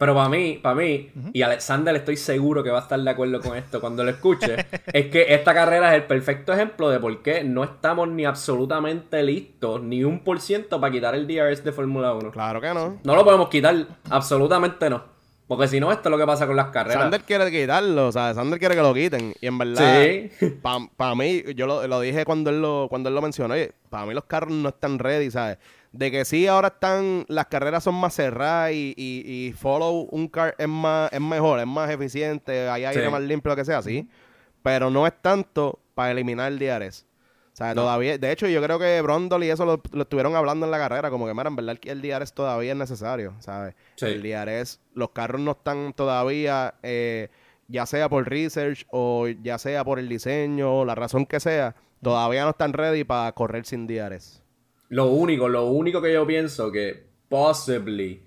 [0.00, 3.38] Pero para mí, para mí, y Alexander estoy seguro que va a estar de acuerdo
[3.42, 4.56] con esto cuando lo escuche,
[4.94, 9.22] es que esta carrera es el perfecto ejemplo de por qué no estamos ni absolutamente
[9.22, 12.30] listos, ni un por ciento para quitar el DRS de Fórmula 1.
[12.30, 12.98] Claro que no.
[13.04, 13.76] No lo podemos quitar,
[14.08, 15.04] absolutamente no.
[15.46, 17.02] Porque si no, esto es lo que pasa con las carreras.
[17.02, 19.34] Sander quiere quitarlo, o sea, Sander quiere que lo quiten.
[19.40, 20.00] Y en verdad,
[20.38, 20.52] Sí.
[20.96, 24.06] para mí, yo lo, lo dije cuando él lo, cuando él lo mencionó, oye, para
[24.06, 25.58] mí los carros no están ready, ¿sabes?
[25.92, 30.28] De que sí, ahora están, las carreras son más cerradas y, y, y follow un
[30.28, 33.10] car es más, es mejor, es más eficiente, hay aire Sí.
[33.10, 34.08] más limpio, lo que sea, sí.
[34.62, 37.06] Pero no es tanto para eliminar el DRS.
[37.52, 37.82] O sea, No.
[37.82, 40.78] todavía, de hecho, yo creo que Brondol y eso lo, lo estuvieron hablando en la
[40.78, 43.74] carrera, como que, mira, en verdad el, el DRS todavía es necesario, ¿sabes?
[43.96, 44.06] Sí.
[44.06, 47.28] El DRS, los carros no están todavía, eh,
[47.66, 52.44] ya sea por research o ya sea por el diseño, la razón que sea, todavía
[52.44, 54.39] no están ready para correr sin DRS.
[54.90, 58.22] Lo único, lo único que yo pienso que possibly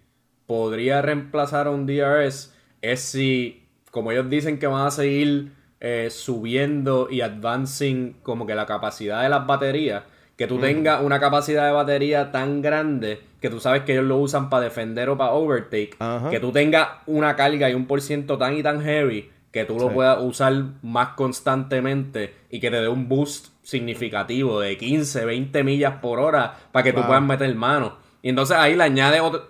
[0.48, 6.08] podría reemplazar a un DRS es si, como ellos dicen que van a seguir eh,
[6.10, 10.04] subiendo y advancing como que la capacidad de las baterías,
[10.38, 14.18] que tú tengas una capacidad de batería tan grande que tú sabes que ellos lo
[14.18, 16.30] usan para defender o para overtake, Ajá.
[16.30, 19.76] que tú tengas una carga y un por ciento tan y tan heavy que tú
[19.78, 19.94] lo Sí.
[19.96, 25.96] puedas usar más constantemente y que te dé un boost significativo de 15, 20 millas
[26.02, 27.98] por hora para que tú puedas meter mano.
[28.22, 29.50] Y entonces ahí le añade otro,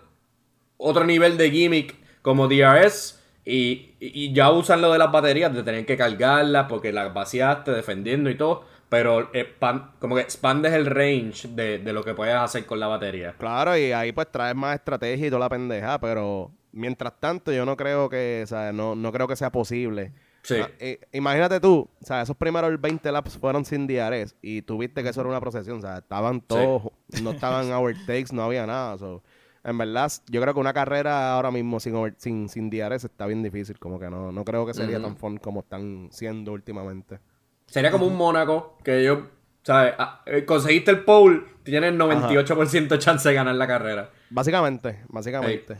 [0.78, 5.64] otro nivel de gimmick como DRS y, y- ya usan lo de las baterías, de
[5.64, 10.86] tener que cargarlas porque las vaciaste defendiendo y todo, pero expan- como que expandes el
[10.86, 13.36] range de, de lo que puedes hacer con la batería.
[13.38, 17.66] Claro, y ahí pues traes más estrategia y toda la pendeja, pero mientras tanto yo
[17.66, 20.14] no creo que, o sea, no, no creo que sea posible.
[20.44, 20.56] Sí.
[20.62, 24.78] Ah, eh, imagínate tú, o sea, esos primeros 20 laps fueron sin DRS y tú
[24.78, 28.66] viste que eso era una procesión, o sea, estaban todos, no estaban overtakes, no había
[28.68, 28.98] nada.
[28.98, 29.24] so,
[29.64, 33.26] en verdad, yo creo que una carrera ahora mismo sin, over- sin, sin DRS está
[33.26, 37.20] bien difícil, como que no, no creo que sería tan fun como están siendo últimamente.
[37.66, 39.28] Sería como un Mónaco que yo,
[39.64, 39.94] ¿sabes?
[39.98, 44.10] Ah, eh, conseguiste el pole, tienes 98% de chance de ganar la carrera.
[44.30, 45.78] Básicamente, básicamente.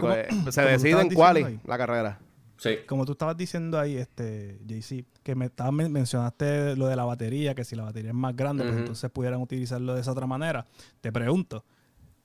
[0.00, 0.12] Como-
[0.44, 2.18] pues, se decide en quali la carrera.
[2.58, 2.76] Sí.
[2.86, 7.04] Como tú estabas diciendo ahí, este, JC, que me estabas men- mencionaste lo de la
[7.04, 10.26] batería, que si la batería es más grande, pues entonces pudieran utilizarlo de esa otra
[10.26, 10.64] manera.
[11.00, 11.64] Te pregunto,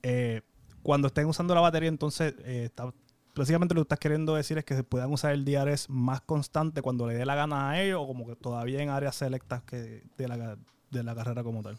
[0.03, 0.41] eh,
[0.83, 2.93] cuando estén usando la batería, entonces, eh, está,
[3.35, 6.81] básicamente lo que estás queriendo decir es que se puedan usar el DRS más constante
[6.81, 10.03] cuando le dé la gana a ellos o como que todavía en áreas selectas que
[10.17, 10.57] de la,
[10.91, 11.77] de la carrera como tal.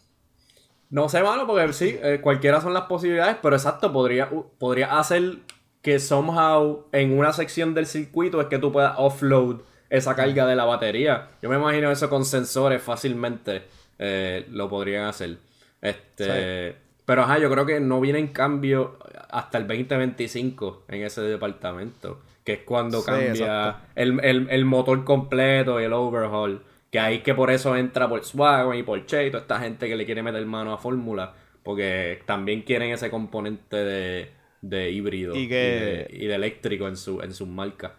[0.89, 5.39] No sé, mano, porque sí, eh, cualquiera son las posibilidades, pero exacto, podría, podría hacer
[5.83, 9.57] que somehow en una sección del circuito es que tú puedas offload
[9.91, 11.27] esa carga de la batería.
[11.43, 13.63] Yo me imagino eso con sensores fácilmente
[13.99, 15.37] eh, lo podrían hacer.
[15.81, 18.97] Este, Pero ajá, yo creo que no viene en cambio
[19.29, 25.03] hasta el 2025 en ese departamento, que es cuando Sí, cambia el, el- el motor
[25.03, 26.61] completo y el overhaul.
[26.91, 30.05] Que ahí que por eso entra Volkswagen y Porsche y toda esta gente que le
[30.05, 31.33] quiere meter mano a Fórmula.
[31.63, 34.31] Porque también quieren ese componente de,
[34.63, 37.91] de híbrido Y de, y de eléctrico en, su, en sus marcas.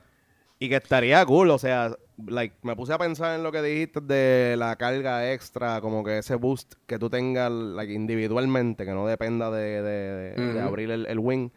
[0.58, 1.94] Y que estaría cool, o sea,
[2.26, 6.18] like, me puse a pensar en lo que dijiste de la carga extra, como que
[6.18, 11.06] ese boost que tú tengas like, individualmente, que no dependa de, de- de- abrir el,
[11.06, 11.50] el wing.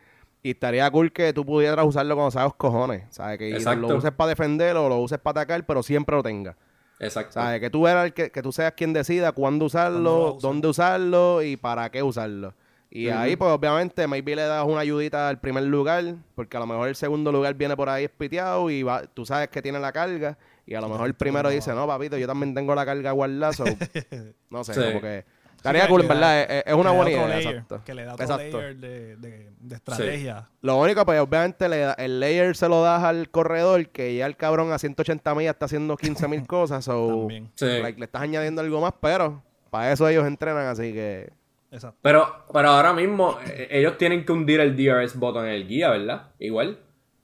[0.44, 3.38] Y estaría cool que tú pudieras usarlo cuando sabes cojones, ¿sabes?
[3.38, 3.88] Que Exacto.
[3.88, 6.56] lo uses para defender o lo uses para atacar, pero siempre lo tengas.
[7.00, 7.34] Exacto.
[7.34, 7.60] ¿Sabes?
[7.62, 11.56] Que tú, eras el que, que tú seas quien decida cuándo usarlo, dónde usarlo y
[11.56, 12.54] para qué usarlo.
[12.90, 16.68] Y ahí, pues obviamente, maybe le das una ayudita al primer lugar, porque a lo
[16.68, 19.92] mejor el segundo lugar viene por ahí espiteado y va, tú sabes que tiene la
[19.92, 20.38] carga.
[20.66, 23.54] Y a lo mejor el primero dice, no, papito, yo también tengo la carga guardada.
[23.54, 23.66] so",
[24.50, 24.82] no sé, Sí.
[24.84, 25.26] como que...
[25.58, 26.42] Estaría cool, en da- verdad.
[26.52, 27.82] Es, es una buena idea, layer, exacto.
[27.84, 28.58] Que le da otro Exacto.
[28.62, 30.48] layer de, de- de estrategia.
[30.62, 34.28] Lo único, pues obviamente le da- el layer se lo das al corredor, que ya
[34.28, 36.86] el cabrón a 180 millas está haciendo 15 mil cosas.
[36.86, 37.52] So, También.
[37.56, 37.66] Sí.
[37.82, 41.32] like, le estás añadiendo algo más, pero para eso ellos entrenan, así que...
[41.72, 41.98] Exacto.
[42.02, 45.90] Pero, pero ahora mismo eh, ellos tienen que hundir el DRS button en el guía,
[45.90, 46.32] ¿verdad?
[46.40, 46.80] Igual.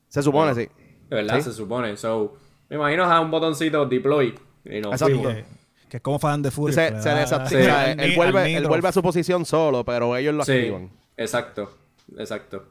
[0.10, 0.68] Se supone, sí.
[1.10, 1.44] De verdad, Sí.
[1.44, 1.96] se supone.
[1.98, 2.36] So,
[2.70, 4.36] me imagino a un botoncito deploy.
[4.66, 5.22] Y no Exacto.
[5.22, 5.46] Que,
[5.90, 6.74] que es como fan de Fury.
[6.74, 7.02] Se, se.
[7.02, 7.10] Sí.
[7.10, 10.92] o sea, al él, vuelve, él a su posición solo, pero ellos lo Sí, activan.
[11.18, 11.78] exacto.
[12.18, 12.66] Exacto.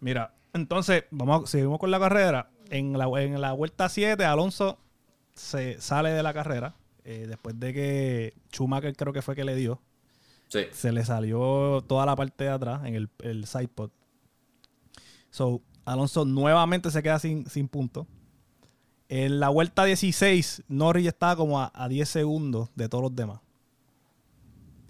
[0.00, 2.50] Mira, entonces, vamos, seguimos con la carrera.
[2.70, 4.78] En la, en la vuelta 7, Alonso
[5.34, 6.74] se sale de la carrera.
[7.04, 9.80] eh, después de que Schumacher creo que fue que le dio.
[10.50, 10.66] Sí.
[10.72, 13.90] Se le salió toda la parte de atrás en el, el sidepod.
[15.30, 18.06] So, Alonso nuevamente se queda sin, sin puntos.
[19.08, 23.40] En la vuelta 16, Norris estaba como a, a 10 segundos de todos los demás.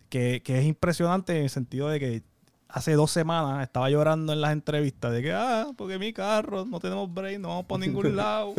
[0.08, 2.22] Que, que es impresionante en el sentido de que
[2.68, 6.80] hace dos semanas estaba llorando en las entrevistas de que, ah, porque mi carro, no
[6.80, 8.54] tenemos break, no vamos por ningún lado.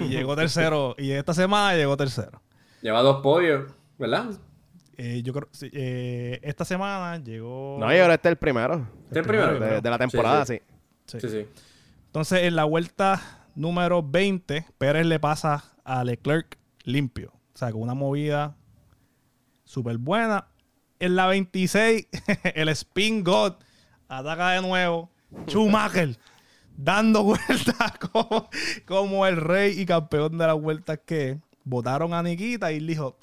[0.00, 0.94] y llegó tercero.
[0.98, 2.40] Y esta semana llegó tercero.
[2.80, 4.30] Lleva dos podios, ¿verdad?
[4.96, 7.76] Eh, yo creo, sí, eh, esta semana llegó...
[7.78, 8.88] No, y ahora este es el primero.
[9.04, 9.60] Este es el primero.
[9.60, 10.60] De, de la temporada, sí.
[11.06, 11.20] Sí.
[11.20, 11.46] Sí, sí.
[12.06, 17.32] Entonces, en la vuelta número 20, Pérez le pasa a Leclerc limpio.
[17.54, 18.56] O sea, con una movida
[19.64, 20.48] súper buena.
[20.98, 22.06] En la 26,
[22.54, 23.54] el Spin God
[24.08, 25.10] ataca de nuevo.
[25.46, 26.16] Schumacher
[26.76, 28.48] dando vueltas como,
[28.86, 33.16] como el rey y campeón de las vueltas que votaron a Nikita y él dijo: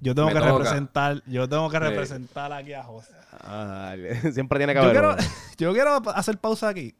[0.00, 0.52] Yo tengo Me que toca".
[0.52, 3.12] representar, yo tengo que representar aquí a José.
[3.32, 3.94] Ah,
[4.32, 5.22] siempre tiene que Yo haber quiero, uno.
[5.58, 6.94] yo quiero hacer pausa aquí.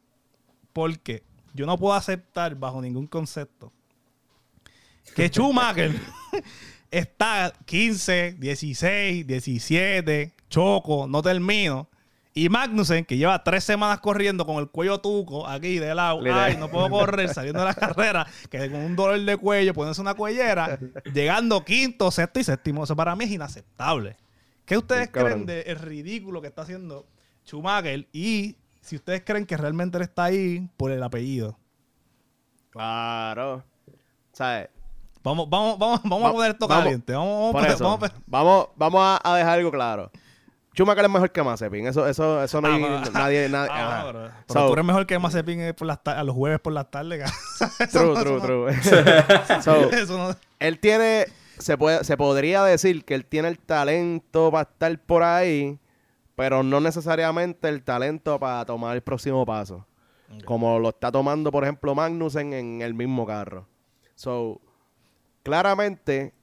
[0.73, 3.73] Porque yo no puedo aceptar bajo ningún concepto
[5.15, 5.93] que Schumacher
[6.89, 11.87] está 15, 16, 17, choco, no termino.
[12.33, 16.55] Y Magnussen, que lleva tres semanas corriendo con el cuello tuco aquí de lado, ay,
[16.55, 20.13] no puedo correr saliendo de la carrera, que con un dolor de cuello, poniéndose una
[20.13, 20.79] cuellera,
[21.13, 22.85] llegando quinto, sexto y séptimo.
[22.85, 24.15] Eso para mí es inaceptable.
[24.65, 27.05] ¿Qué ustedes creen del ridículo que está haciendo
[27.45, 28.07] Schumacher?
[28.13, 31.57] Y si ustedes creen que realmente él está ahí por el apellido.
[32.69, 33.63] Claro.
[34.31, 34.69] ¿Sabes?
[35.23, 37.13] Vamos, vamos, vamos, vamos a poner esto vamos- caliente.
[37.13, 37.83] Vamos, vamos, Por a- eso,
[38.27, 40.11] vamos vamos, a dejar algo claro.
[40.73, 41.87] Schumacher es mejor que Mazepin.
[41.87, 43.49] Eso, eso, eso no hay Ah, nadie...
[43.49, 44.03] nadie Ah, ajá.
[44.03, 46.59] bueno, pero, pero So- tú eres mejor que Mazepin por las ta- a los jueves
[46.59, 47.29] por las tardes.
[47.91, 48.73] True, true, no- true.
[49.61, 51.25] So, eso no- él tiene,
[51.57, 55.77] se puede, se podría decir que él tiene el talento para estar por ahí,
[56.35, 59.85] pero no necesariamente el talento para tomar el próximo paso.
[60.45, 63.67] Como lo está tomando, por ejemplo, Magnussen en el mismo carro.
[64.15, 64.61] So,
[65.43, 66.33] claramente,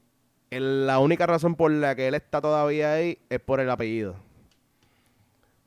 [0.50, 4.16] el- la única razón por la que él está todavía ahí es por el apellido.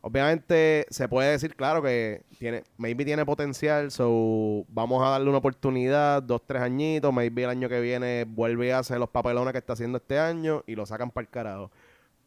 [0.03, 5.37] Obviamente se puede decir, claro, que tiene, maybe tiene potencial, so vamos a darle una
[5.37, 9.59] oportunidad, dos, tres añitos, maybe el año que viene vuelve a hacer los papelones que
[9.59, 11.69] está haciendo este año y lo sacan para el carajo.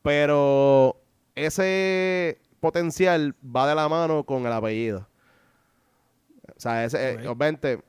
[0.03, 1.01] Pero
[1.35, 5.09] ese potencial va de la mano con el apellido.
[6.57, 7.81] O sea, ese, eh, obviamente,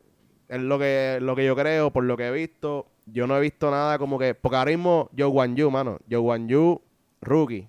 [0.50, 2.88] es lo que, lo que yo creo, por lo que he visto.
[3.06, 4.34] Yo no he visto nada como que.
[4.36, 6.00] Porque ahora mismo, Joe Wan Yu, mano.
[6.10, 6.82] Joe Wan Yu,
[7.22, 7.68] rookie.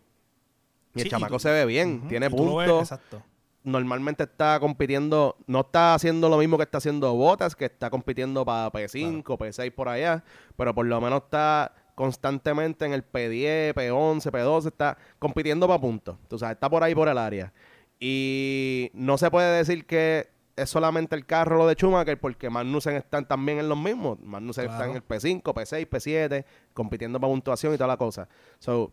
[0.94, 2.82] Y el y chamaco tú- se ve bien, tiene puntos.
[2.82, 3.22] exacto.
[3.62, 8.44] Normalmente está compitiendo, no está haciendo lo mismo que está haciendo Botas, que está compitiendo
[8.44, 10.22] para P5, P6 por allá,
[10.56, 16.16] pero por lo menos está constantemente en el P10, P11, P12, está compitiendo para puntos.
[16.28, 17.52] Tú sabes, está por ahí por el área.
[17.98, 22.96] Y no se puede decir que es solamente el carro lo de Schumacher, porque Magnussen
[22.96, 24.18] están también en los mismos.
[24.20, 28.28] Magnussen está en el P5, P6, P7, compitiendo para puntuación y toda la cosa.
[28.58, 28.90] So,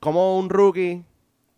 [0.00, 1.04] como un rookie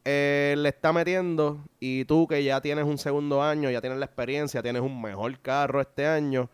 [0.04, 4.04] eh, le está metiendo y tú que ya tienes un segundo año, ya tienes la
[4.04, 6.50] experiencia, tienes un mejor carro este año,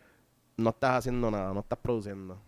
[0.57, 2.41] no estás haciendo nada, no estás produciendo.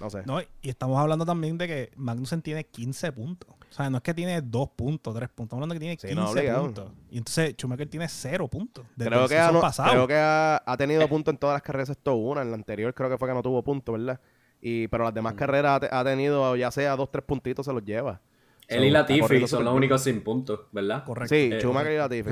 [0.00, 0.22] No sé.
[0.26, 3.50] No, y estamos hablando también de que Magnussen tiene 15 puntos.
[3.50, 5.46] O sea, no es que tiene 2 puntos, 3 puntos.
[5.46, 6.62] Estamos hablando de que tiene Sí, 15 no, obligado.
[6.62, 6.92] puntos.
[7.10, 8.84] Y entonces Schumacher tiene 0 puntos.
[8.94, 9.90] Desde creo, el que ha, pasado.
[9.90, 12.42] creo que ha, ha tenido puntos en todas las carreras esto una.
[12.42, 14.20] En la anterior creo que fue que no tuvo puntos, ¿verdad?
[14.60, 17.72] Y, pero las demás carreras ha, te- ha tenido ya sea dos, tres puntitos se
[17.72, 18.20] los lleva.
[18.68, 21.04] Él y Latifi son los únicos sin puntos, ¿verdad?
[21.04, 21.34] Correcto.
[21.34, 22.30] Sí, Eh, Schumacher y Latifi.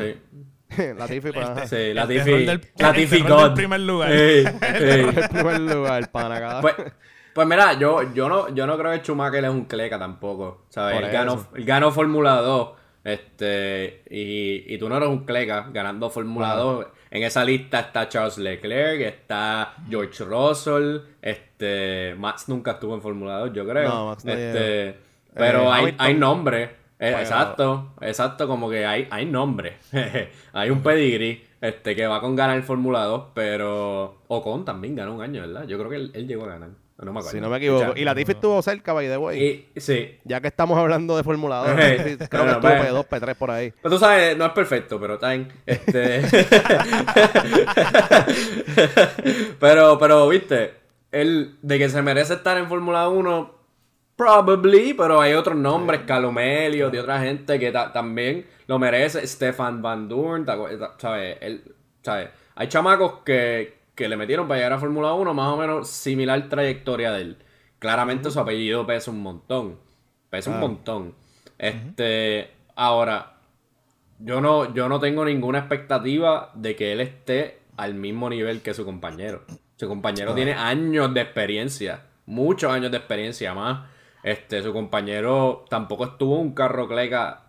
[0.70, 1.66] Sí, Latifi, pues, ajá.
[1.68, 2.46] sí, El Latifi.
[2.76, 3.54] Latifi el God.
[3.54, 4.10] primer lugar.
[4.12, 5.00] Ey, ey.
[5.16, 6.74] el primer lugar, pana, cada- Pues,
[7.34, 10.62] pues mira, yo, yo, no, yo no creo que Schumacher es un cleca tampoco.
[10.70, 11.02] ¿sabes?
[11.02, 12.68] Él ganó, él ganó Fórmula 2.
[13.04, 16.86] Este, y, y tú no eres un cleca ganando Fórmula 2.
[17.10, 23.38] En esa lista está Charles Leclerc, está George Russell, este, Max nunca estuvo en Fórmula
[23.40, 23.88] 2, yo creo.
[23.88, 24.98] No, Max no este,
[25.34, 26.06] pero Eh, hay, Hamilton.
[26.06, 26.70] hay nombres.
[26.98, 27.18] Eh, Bueno.
[27.18, 29.74] exacto, exacto, como que hay, hay nombres.
[30.52, 35.22] hay un pedigree este, que va con ganar Fórmula 2, pero Ocon también ganó un
[35.22, 35.66] año, ¿verdad?
[35.66, 36.70] Yo creo que él, él llegó a ganar.
[37.04, 37.36] No me acuerdo.
[37.36, 37.94] si no me equivoco.
[37.94, 38.00] Ya.
[38.00, 39.68] Y Latifi estuvo cerca, by the way.
[39.74, 40.18] Y- sí.
[40.24, 42.92] Ya que estamos hablando de Fórmula 2, Hey, creo que bueno, estuvo pues.
[42.92, 43.72] P2, P3 por ahí.
[43.82, 45.48] Pero tú sabes, no es perfecto, pero está bien.
[45.66, 46.22] Este...
[49.60, 50.74] pero, pero, viste,
[51.12, 53.54] él, de que se merece estar en Fórmula 1,
[54.16, 59.26] probably, pero hay otros nombres, Calomelio, de otra gente que ta- también lo merece.
[59.26, 60.08] Stefan Van
[60.44, 60.58] ta-
[60.98, 61.38] ¿sabes?
[61.40, 62.30] Él, ¿sabes?
[62.56, 66.48] Hay chamacos que, que le metieron para llegar a Fórmula 1 más o menos similar
[66.48, 67.36] trayectoria de él.
[67.78, 69.78] Claramente su apellido pesa un montón.
[70.30, 71.14] Pesa un montón.
[71.58, 73.34] Este, ahora,
[74.18, 78.74] yo no, yo no tengo ninguna expectativa de que él esté al mismo nivel que
[78.74, 79.44] su compañero.
[79.76, 83.88] Su compañero tiene años de experiencia, muchos años de experiencia más.
[84.22, 87.43] Este, su compañero tampoco estuvo en un carro cleca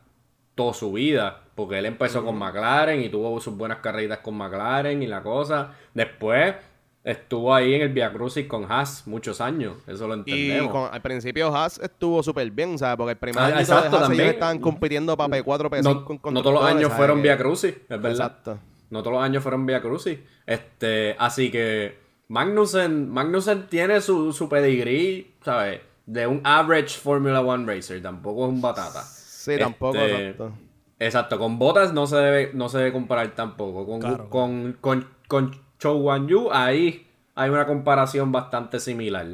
[0.56, 5.04] toda su vida, porque él empezó con McLaren y tuvo sus buenas carreritas con McLaren
[5.04, 5.72] y la cosa.
[5.94, 6.56] Después
[7.04, 10.72] estuvo ahí en el Via Crucis con Haas muchos años, eso lo Y entendemos.
[10.72, 12.98] con- al principio Haas estuvo súper bien, ¿sabes?
[12.98, 14.30] Porque el primer Ah, año de exacto, Haas ellos también.
[14.30, 17.88] estaban compitiendo para P4, P5 no, con no todos los años fueron Via Crucis, es
[17.90, 18.12] verdad.
[18.12, 18.58] Exacto.
[18.90, 20.18] No todos los años fueron Via Crucis.
[20.48, 25.82] Este, así que Magnussen, Magnussen tiene su, su pedigrí, ¿sabes?
[26.08, 28.02] De un average Formula One racer.
[28.02, 29.04] Tampoco es un batata.
[29.46, 30.54] Sí, tampoco, Este, exacto.
[30.98, 33.86] Exacto, con botas no se debe, no se debe comparar tampoco.
[33.86, 34.30] Con, Claro.
[34.30, 37.06] con, con, con Chou Wan Yu, ahí
[37.36, 39.28] hay una comparación bastante similar.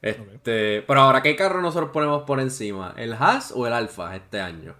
[0.00, 2.94] Este, Pero ahora, ¿qué carro nosotros ponemos por encima?
[2.96, 4.74] ¿El Haas o el Alfa este año?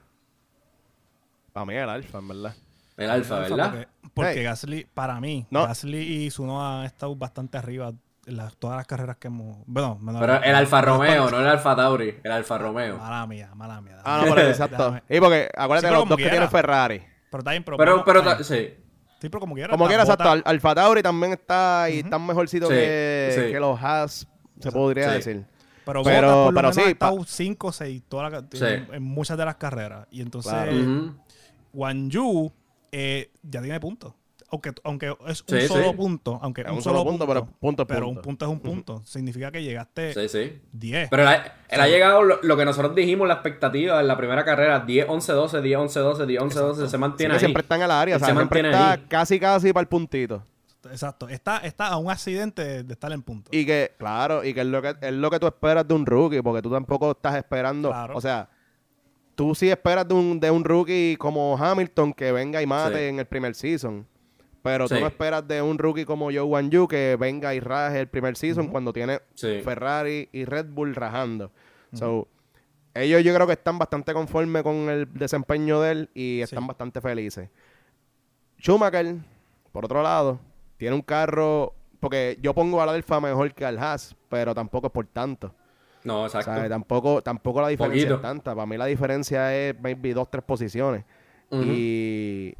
[1.52, 2.54] Para mí el Alfa, en verdad.
[2.96, 3.70] El Alfa, ¿verdad?
[3.70, 4.42] Porque, porque Hey.
[4.44, 5.66] Gasly, para mí, No.
[5.66, 7.92] Gasly y Zunoda han estado bastante arriba
[8.26, 9.58] las- todas las carreras que hemos.
[9.66, 12.98] Bueno, menos- Pero el Alfa Romeo, no el Alfa Tauri, el Alfa Romeo.
[12.98, 13.98] Mala mía, mala mía.
[14.04, 15.00] Ah, no, por eso, exacto.
[15.08, 17.02] Y porque, acuérdate, Sí, pero los dos que tiene Ferrari.
[17.30, 17.76] Pero está bien, pero.
[17.76, 18.74] Pero, pero, ta- sí.
[19.20, 19.70] Sí, pero como quiera.
[19.70, 20.24] Como quiera, exacto.
[20.24, 23.52] bota- Al- Alfa Tauri también está y está mejorcito Sí, que, sí.
[23.52, 24.26] que los Haas,
[24.60, 25.14] se podría Sí.
[25.14, 25.46] decir.
[25.84, 28.44] Pero, Pero- Bottas por lo pero menos sí, ha estado 5 o 6 toda la-
[28.52, 28.64] Sí.
[28.92, 30.06] en, muchas de las carreras.
[30.12, 30.72] Y entonces, Claro.
[32.08, 32.52] Yu
[32.92, 34.12] eh, ya tiene puntos.
[34.52, 35.96] Aunque, aunque es un Sí, solo sí.
[35.96, 38.20] punto, aunque Es un, un solo solo punto, pero punto es pero punto.
[38.20, 39.02] un punto es un punto.
[39.06, 40.60] Significa que llegaste Sí, sí.
[40.72, 41.08] 10.
[41.08, 44.16] Pero él ha, él ha llegado lo, lo que nosotros dijimos, la expectativa en la
[44.16, 47.40] primera carrera, 10, 11, 12, 10, 11, 12, 10, 11, 12, se mantiene ahí.
[47.40, 49.04] siempre está en el área, o sea, se siempre mantiene está ahí.
[49.08, 50.44] casi casi para el puntito.
[50.90, 51.28] Exacto.
[51.30, 53.50] Está, está a un accidente de, de estar en punto.
[53.54, 56.04] Y que, claro, y que es lo que es lo que tú esperas de un
[56.04, 58.16] rookie, porque tú tampoco estás esperando, Claro.
[58.16, 58.50] o sea,
[59.34, 63.04] tú sí esperas de un, de un rookie como Hamilton que venga y mate Sí.
[63.04, 64.06] en el primer season.
[64.62, 67.98] Pero tú no esperas de un rookie como Joe Wan Yu que venga y raje
[68.00, 69.60] el primer season cuando tiene Sí.
[69.64, 71.50] Ferrari y Red Bull rajando.
[71.92, 72.28] So,
[72.94, 76.68] ellos yo creo que están bastante conformes con el desempeño de él y están Sí.
[76.68, 77.48] bastante felices.
[78.60, 79.16] Schumacher,
[79.72, 80.38] por otro lado,
[80.76, 84.92] tiene un carro, porque yo pongo al Alfa mejor que al Haas, pero tampoco es
[84.92, 85.54] por tanto.
[86.04, 86.52] No, O exacto.
[86.54, 88.14] sea, tampoco, tampoco la diferencia Poquito.
[88.16, 88.54] es tanta.
[88.54, 91.04] Para mí la diferencia es maybe dos, tres posiciones.
[91.50, 91.62] Ujú.
[91.64, 92.54] Y,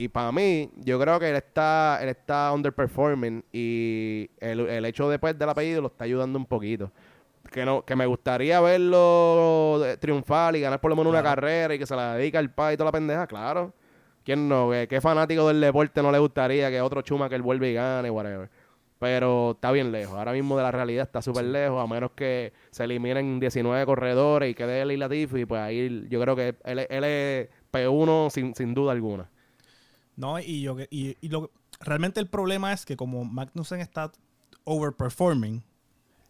[0.00, 5.10] y para mí, yo creo que él está, él está underperforming y el, el hecho
[5.10, 6.92] después del apellido lo está ayudando un poquito.
[7.50, 11.74] que no que me gustaría verlo eh, triunfar y ganar por lo menos una carrera
[11.74, 13.74] y que se la dedica al país y toda la pendeja, claro.
[14.24, 14.70] ¿Quién no?
[14.70, 17.74] ¿Qué, qué fanático del deporte no le gustaría que otro chuma que él vuelva y
[17.74, 18.50] gane, whatever?
[19.00, 20.16] Pero está bien lejos.
[20.16, 24.48] Ahora mismo de la realidad está súper lejos, a menos que se eliminen 19 corredores
[24.50, 28.54] y quede él y Latifi, pues ahí yo creo que él, él es P1 sin,
[28.54, 29.28] sin duda alguna.
[30.18, 31.50] No, y yo y, y lo
[31.80, 34.10] realmente el problema es que como Magnussen está
[34.64, 35.62] overperforming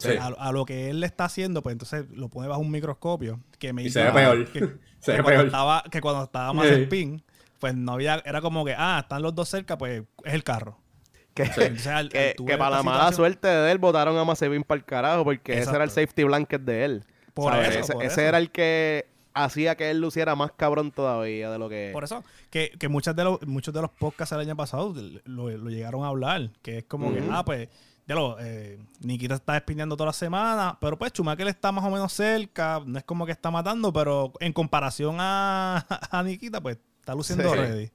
[0.01, 0.11] Sí.
[0.16, 3.40] a, a lo que él le está haciendo, pues entonces lo pone bajo un microscopio
[3.59, 4.44] que me Y se ve hizo- peor.
[4.53, 4.61] que,
[5.01, 5.46] Se que ve cuando peor.
[5.46, 6.74] estaba que cuando estaba más Sí.
[6.83, 7.24] spin,
[7.59, 10.79] pues no había era como que ah, están los dos cerca, pues es el carro.
[11.35, 15.24] Que, que, para la mala situación- suerte de él votaron a Macevin para el carajo
[15.24, 17.05] porque ese era el safety blanket de él.
[17.35, 18.20] Por ese por ese eso.
[18.20, 19.09] era el que
[19.44, 21.90] hacía que él luciera más cabrón todavía de lo que...
[21.92, 25.48] Por eso, que, que muchas de los, muchos de los podcasts el año pasado lo,
[25.51, 27.68] lo llegaron a hablar, que es como que, ah, pues,
[28.07, 31.90] ya lo, eh, Nikita está despidiendo toda la semana, pero pues Schumacher está más o
[31.90, 36.79] menos cerca, no es como que está matando, pero en comparación a, a Nikita, pues
[37.01, 37.57] está luciendo Sí.
[37.57, 37.90] ready.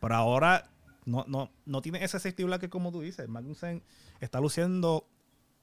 [0.00, 0.70] Pero ahora
[1.04, 3.28] no, no, no tiene ese safety blanket como tú dices.
[3.28, 3.82] Magnussen
[4.20, 5.06] está luciendo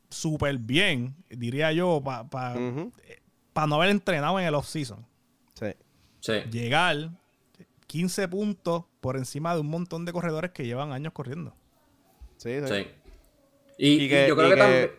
[0.10, 2.94] súper bien, diría yo, para Ujú.
[3.68, 5.06] no haber entrenado en el off-season
[5.60, 5.74] Sí.
[6.20, 6.34] Sí.
[6.52, 7.12] llegar
[7.88, 11.54] 15 puntos por encima de un montón de corredores que llevan años corriendo.
[12.38, 12.68] Sí, sí.
[12.68, 12.88] Sí.
[13.78, 14.92] Y, Y que- y yo creo y que, que- también.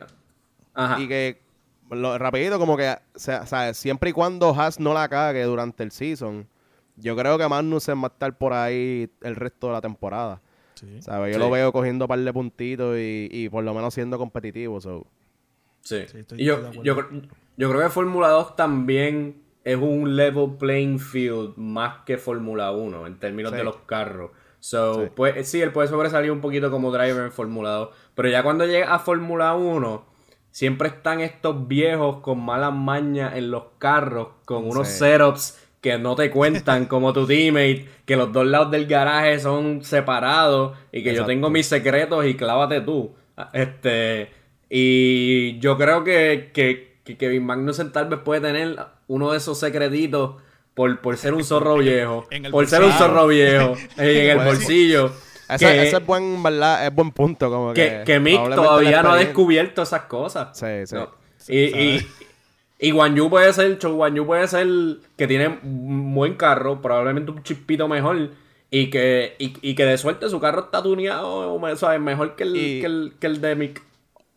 [0.74, 1.00] Ajá.
[1.00, 1.42] Y que,
[1.90, 5.90] lo, rapidito, como que, o sea, siempre y cuando Haas no la cague durante el
[5.90, 6.46] season,
[6.96, 10.40] yo creo que Magnussen va a estar por ahí el resto de la temporada.
[10.74, 11.02] Sí.
[11.02, 11.32] ¿sabes?
[11.34, 11.44] Yo Sí.
[11.44, 14.80] lo veo cogiendo un par de puntitos y, y por lo menos siendo competitivo.
[14.80, 15.06] so.
[15.80, 16.04] Sí.
[16.08, 16.96] Sí, estoy- Y yo, yo,
[17.56, 23.06] yo creo que Fórmula 2 también es un level playing field más que Fórmula 1
[23.06, 23.58] en términos Sí.
[23.58, 24.30] de los carros.
[24.60, 25.10] So, Sí.
[25.14, 27.88] pues, sí, él puede sobresalir un poquito como driver en Fórmula 2.
[28.14, 30.04] Pero ya cuando llega a Fórmula 1,
[30.50, 34.98] siempre están estos viejos con malas mañas en los carros, con unos Sí.
[35.00, 39.84] setups que no te cuentan como tu teammate, que los dos lados del garaje son
[39.84, 43.14] separados y que yo tengo mis secretos y clávate tú.
[43.52, 44.30] Este,
[44.68, 48.76] y yo creo que, que, que Kevin Magnussen tal vez puede tener
[49.08, 50.36] uno de esos secretitos
[50.74, 52.26] por, por ser un zorro viejo.
[52.50, 53.74] Por ser un zorro viejo.
[53.96, 55.12] en el bolsillo.
[55.48, 56.86] Ese, que, ese es buen, ¿verdad?
[56.86, 57.50] Es buen punto.
[57.50, 60.56] Como que, que, que Mick todavía no ha descubierto esas cosas.
[60.56, 60.94] Sí, sí.
[60.94, 61.10] No.
[61.48, 62.06] Y, y,
[62.78, 64.66] y Guan Yu puede ser, Chou Guan Yu puede ser
[65.16, 68.30] que tiene un buen carro, probablemente un chispito mejor.
[68.70, 71.98] Y que, y, y que de suerte su carro está tuneado, o.
[71.98, 73.82] Mejor que el, Y- que el, que el de Mick.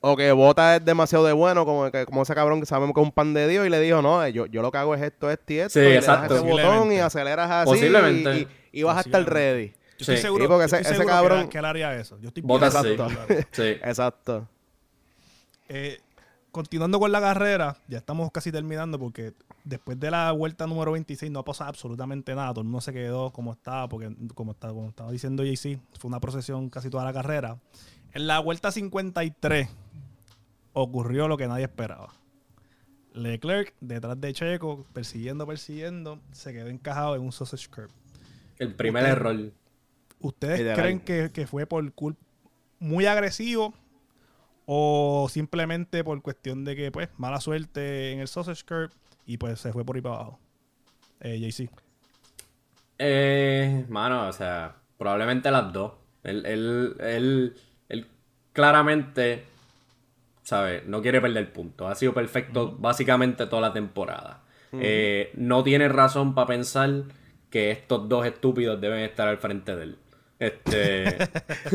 [0.04, 3.02] O que Bota es demasiado de bueno, como, que, como ese cabrón que sabemos que
[3.02, 5.02] es un pan de Dios y le dijo, no, yo, yo lo que hago es
[5.04, 5.80] esto, esto y esto.
[5.80, 6.34] Sí, y le exacto.
[6.34, 8.36] das ese botón y aceleras así Posiblemente.
[8.40, 8.42] y,
[8.74, 9.68] y- y vas a estar ready.
[9.68, 10.22] Yo estoy Sí.
[10.24, 12.18] seguro, porque yo ese- estoy ese seguro cabrón- que, él haría eso.
[12.20, 13.48] Yo estoy lo haría.
[13.52, 13.62] Sí.
[13.84, 14.48] Exacto.
[15.70, 16.00] Eh,
[16.52, 19.34] continuando con la carrera, ya estamos casi terminando porque
[19.64, 22.50] después de la vuelta número 26 no ha pasado absolutamente nada.
[22.50, 26.10] Todo el mundo se quedó como estaba, porque como estaba, como estaba diciendo JC, fue
[26.10, 27.58] una procesión casi toda la carrera.
[28.14, 29.70] En la vuelta 53
[30.74, 32.14] ocurrió lo que nadie esperaba.
[33.14, 37.90] Leclerc, detrás de Checo, persiguiendo, persiguiendo, se quedó encajado en un sausage curb.
[38.58, 39.52] El primer Usted- error.
[40.20, 42.22] ¿Ustedes creen que, que fue por culpa
[42.80, 43.74] muy agresivo
[44.66, 48.92] o simplemente por cuestión de que, pues, mala suerte en el sausage curb
[49.26, 50.40] y pues se fue por ahí para abajo?
[51.22, 51.70] Eh, JC.
[53.00, 55.94] Eh, mano, o sea, probablemente las dos.
[56.24, 57.56] Él, él, él, él
[58.54, 59.44] claramente,
[60.44, 60.86] ¿sabes?
[60.86, 61.90] No quiere perder puntos.
[61.90, 64.42] Ha sido perfecto básicamente toda la temporada.
[64.74, 67.04] Eh, no tiene razón para pensar
[67.50, 69.98] que estos dos estúpidos deben estar al frente de él.
[70.40, 71.18] Este,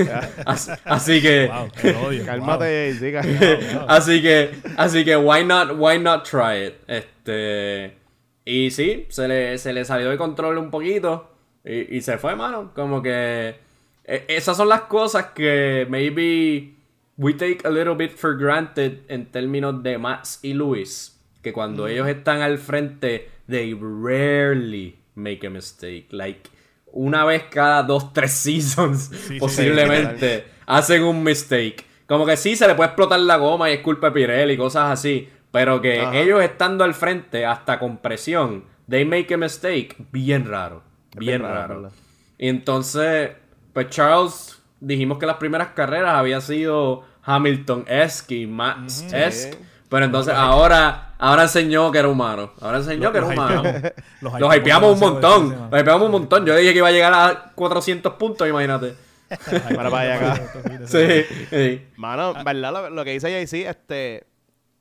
[0.46, 2.24] así, así que, Wow, qué odio.
[2.24, 3.58] Cálmate, sí, cálmate.
[3.86, 6.74] así que, así que why not, why not try it?
[6.88, 7.96] Este,
[8.44, 11.30] y sí, se le, se le salió de control un poquito
[11.64, 12.72] y, y se fue, mano.
[12.74, 13.65] Como que
[14.06, 16.76] esas son las cosas que maybe
[17.16, 21.18] we take a little bit for granted en términos de Max y Luis.
[21.42, 26.06] Que cuando ellos están al frente, they rarely make a mistake.
[26.10, 26.48] Like,
[26.86, 31.84] una vez cada dos, tres seasons, sí, posiblemente, hacen un mistake.
[32.06, 34.56] Como que sí se le puede explotar la goma y es culpa de Pirelli y
[34.56, 35.28] cosas así.
[35.50, 36.16] Pero que Ajá.
[36.16, 40.82] ellos estando al frente, hasta con presión, they make a mistake, bien raro.
[41.16, 41.92] Bien, bien raro, raro.
[42.38, 43.30] Y entonces,
[43.76, 49.58] pues Charles, dijimos que las primeras carreras había sido Hamilton-esque y Max-esque.
[49.90, 52.52] Pero entonces ahora, ahora enseñó que era humano.
[52.62, 53.62] Ahora enseñó que era humano.
[54.22, 55.68] Los Los hypeamos un montón.
[55.70, 56.46] Los hypeamos un montón.
[56.46, 58.94] Yo dije que iba a llegar a 400 puntos, imagínate.
[59.28, 60.42] Para para allá acá.
[60.86, 61.86] Sí, sí.
[61.96, 62.72] Mano, ¿verdad?
[62.72, 64.24] Lo, lo que dice JC, este.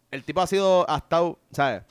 [0.09, 1.83] el tipo ha sido, ha estado, ¿sabes?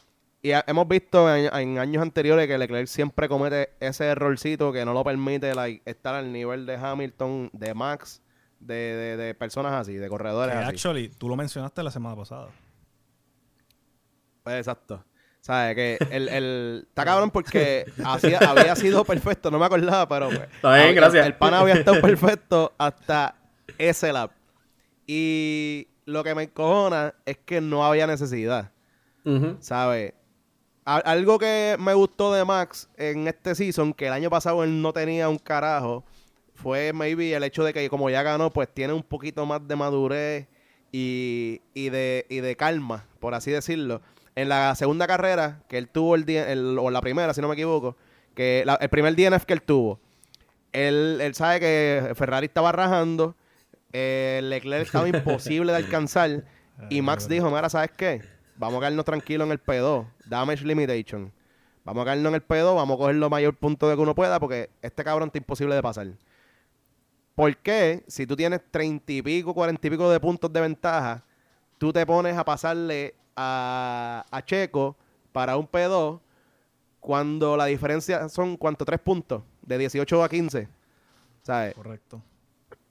[0.44, 4.84] Y ha- hemos visto en, en años anteriores que Leclerc siempre comete ese errorcito que
[4.84, 8.20] no lo permite like, estar al nivel de Hamilton, de Max,
[8.60, 10.68] de, de- de personas así, de Que corredores así.
[10.68, 12.48] actually, tú lo mencionaste la semana pasada.
[14.42, 15.02] Pues, exacto.
[15.40, 15.74] ¿Sabes?
[15.74, 16.84] Que el, el...
[16.88, 20.26] Está cabrón porque hacía- había sido perfecto, no me acordaba, pero...
[20.28, 21.26] pues, Está bien, gracias.
[21.26, 23.34] El, pana había estado perfecto hasta
[23.78, 24.30] ese lap.
[25.06, 28.70] Y lo que me encojona es que no había necesidad.
[29.60, 30.12] ¿Sabes?
[30.84, 34.92] Algo que me gustó de Max en este season, que el año pasado él no
[34.92, 36.04] tenía un carajo,
[36.54, 39.76] fue maybe el hecho de que como ya ganó, pues tiene un poquito más de
[39.76, 40.46] madurez
[40.92, 44.02] y, y de, y de calma, por así decirlo.
[44.36, 47.54] En la segunda carrera, que él tuvo el, el- o la primera, si no me
[47.54, 47.96] equivoco,
[48.34, 50.00] que la- el primer DNF que él tuvo,
[50.72, 53.36] él, él sabe que Ferrari estaba rajando,
[53.92, 56.44] eh, Leclerc estaba imposible de alcanzar,
[56.90, 58.20] y Max dijo, mira, ¿sabes qué?
[58.56, 61.32] Vamos a quedarnos tranquilos en el P2, damage limitation.
[61.84, 64.14] Vamos a quedarnos en el P2, vamos a coger lo mayor punto de que uno
[64.14, 66.06] pueda, porque este cabrón está imposible de pasar.
[67.34, 68.04] ¿Por qué?
[68.06, 71.24] Si tú tienes treinta y pico, cuarenta y pico de puntos de ventaja,
[71.78, 74.96] tú te pones a pasarle a, a Checo
[75.32, 76.20] para un P2
[77.00, 78.84] cuando la diferencia son, ¿cuánto?
[78.84, 80.68] Tres puntos, de 18 a 15.
[81.42, 81.74] ¿Sabes?
[81.74, 82.22] Correcto.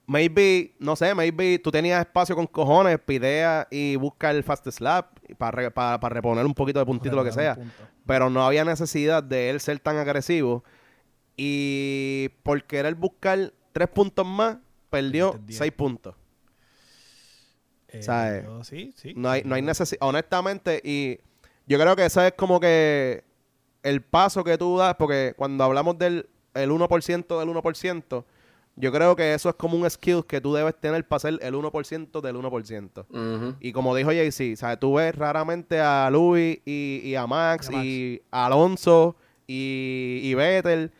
[0.06, 5.18] Maybe, no sé, maybe tú tenías espacio con cojones, pidea y busca el fast slap
[5.38, 7.54] para, para, para reponer un poquito de puntito, lo que sea.
[8.06, 10.62] Pero no había necesidad de él ser tan agresivo.
[11.36, 14.58] Y por querer buscar tres puntos más,
[14.90, 16.14] perdió seis puntos.
[17.88, 18.44] Eh, ¿Sabes?
[18.44, 19.14] yo- sí, sí.
[19.16, 21.18] No hay, no hay necesidad, honestamente, y
[21.66, 23.24] yo creo que eso es como que
[23.82, 28.24] el paso que tú das, porque cuando hablamos del el 1% del 1%,
[28.76, 31.54] yo creo que eso es como un skill que tú debes tener para ser el
[31.54, 33.06] 1% del 1%.
[33.08, 33.56] Ujú.
[33.60, 34.78] Y como dijo JC, ¿sabes?
[34.80, 37.86] tú ves raramente a Louis y, y a Max Y a Max.
[37.86, 39.16] y a Alonso
[39.46, 40.92] y, y Vettel.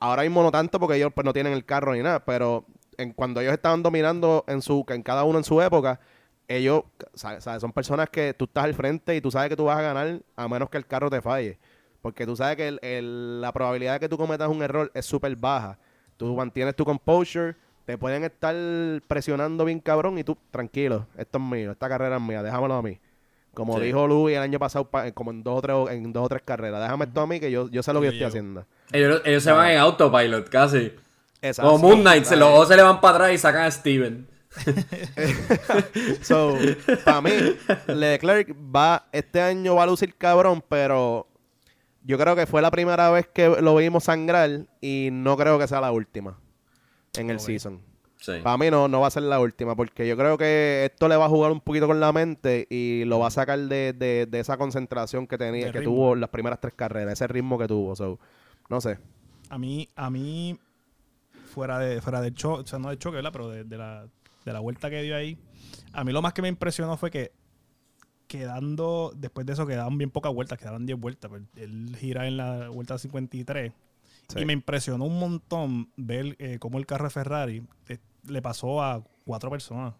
[0.00, 2.66] Ahora mismo no tanto porque ellos pues, no tienen el carro ni nada, pero
[2.98, 5.98] en, cuando ellos estaban dominando en su en cada uno en su época,
[6.46, 6.82] ellos
[7.14, 7.42] ¿sabes?
[7.44, 7.62] ¿sabes?
[7.62, 10.20] son personas que tú estás al frente y tú sabes que tú vas a ganar
[10.36, 11.58] a menos que el carro te falle.
[12.02, 15.06] Porque tú sabes que el- el- la probabilidad de que tú cometas un error es
[15.06, 15.78] súper baja.
[16.16, 17.54] Tú mantienes tu composure,
[17.86, 18.54] te pueden estar
[19.06, 22.82] presionando bien cabrón y tú, tranquilo, esto es mío, esta carrera es mía, déjamelo a
[22.82, 22.98] mí.
[23.52, 23.84] Como Sí.
[23.84, 26.42] dijo Louis el año pasado, pa- como en dos o tres, en dos o tres
[26.44, 28.64] carreras, déjame esto a mí que yo, yo sé lo que yo estoy haciendo.
[28.92, 30.92] Ellos, ellos se van en autopilot casi.
[31.42, 31.70] Exacto.
[31.72, 34.26] Como Moon Knight, se los ojos se le van para atrás y sacan a Steven.
[36.22, 36.56] So,
[37.04, 37.30] para mí,
[37.88, 41.26] Leclerc va, este año va a lucir cabrón, pero
[42.04, 45.66] yo creo que fue la primera vez que lo vimos sangrar y no creo que
[45.66, 46.38] sea la última
[47.16, 47.80] en el season.
[48.18, 48.32] Sí.
[48.42, 51.16] Para mí no, no va a ser la última, porque yo creo que esto le
[51.16, 54.26] va a jugar un poquito con la mente y lo va a sacar de, de-
[54.26, 55.94] de esa concentración que tenía, De que ritmo.
[55.94, 57.94] tuvo las primeras tres carreras, ese ritmo que tuvo.
[57.94, 58.18] So,
[58.70, 58.98] no sé.
[59.50, 60.58] A mí, a mí,
[61.52, 63.30] fuera de, fuera del choque, o sea, no del choque, ¿verdad?
[63.32, 64.06] Pero de, de la,
[64.46, 65.36] de la vuelta que dio ahí,
[65.92, 67.32] a mí lo más que me impresionó fue que
[68.28, 71.28] quedando, después de eso quedaban bien pocas vueltas, quedaban 10 vueltas.
[71.28, 73.72] pues, él gira en la vuelta 53.
[74.28, 74.40] Sí.
[74.40, 78.82] Y me impresionó un montón ver eh, cómo el carro de Ferrari eh, le pasó
[78.82, 79.94] a cuatro personas,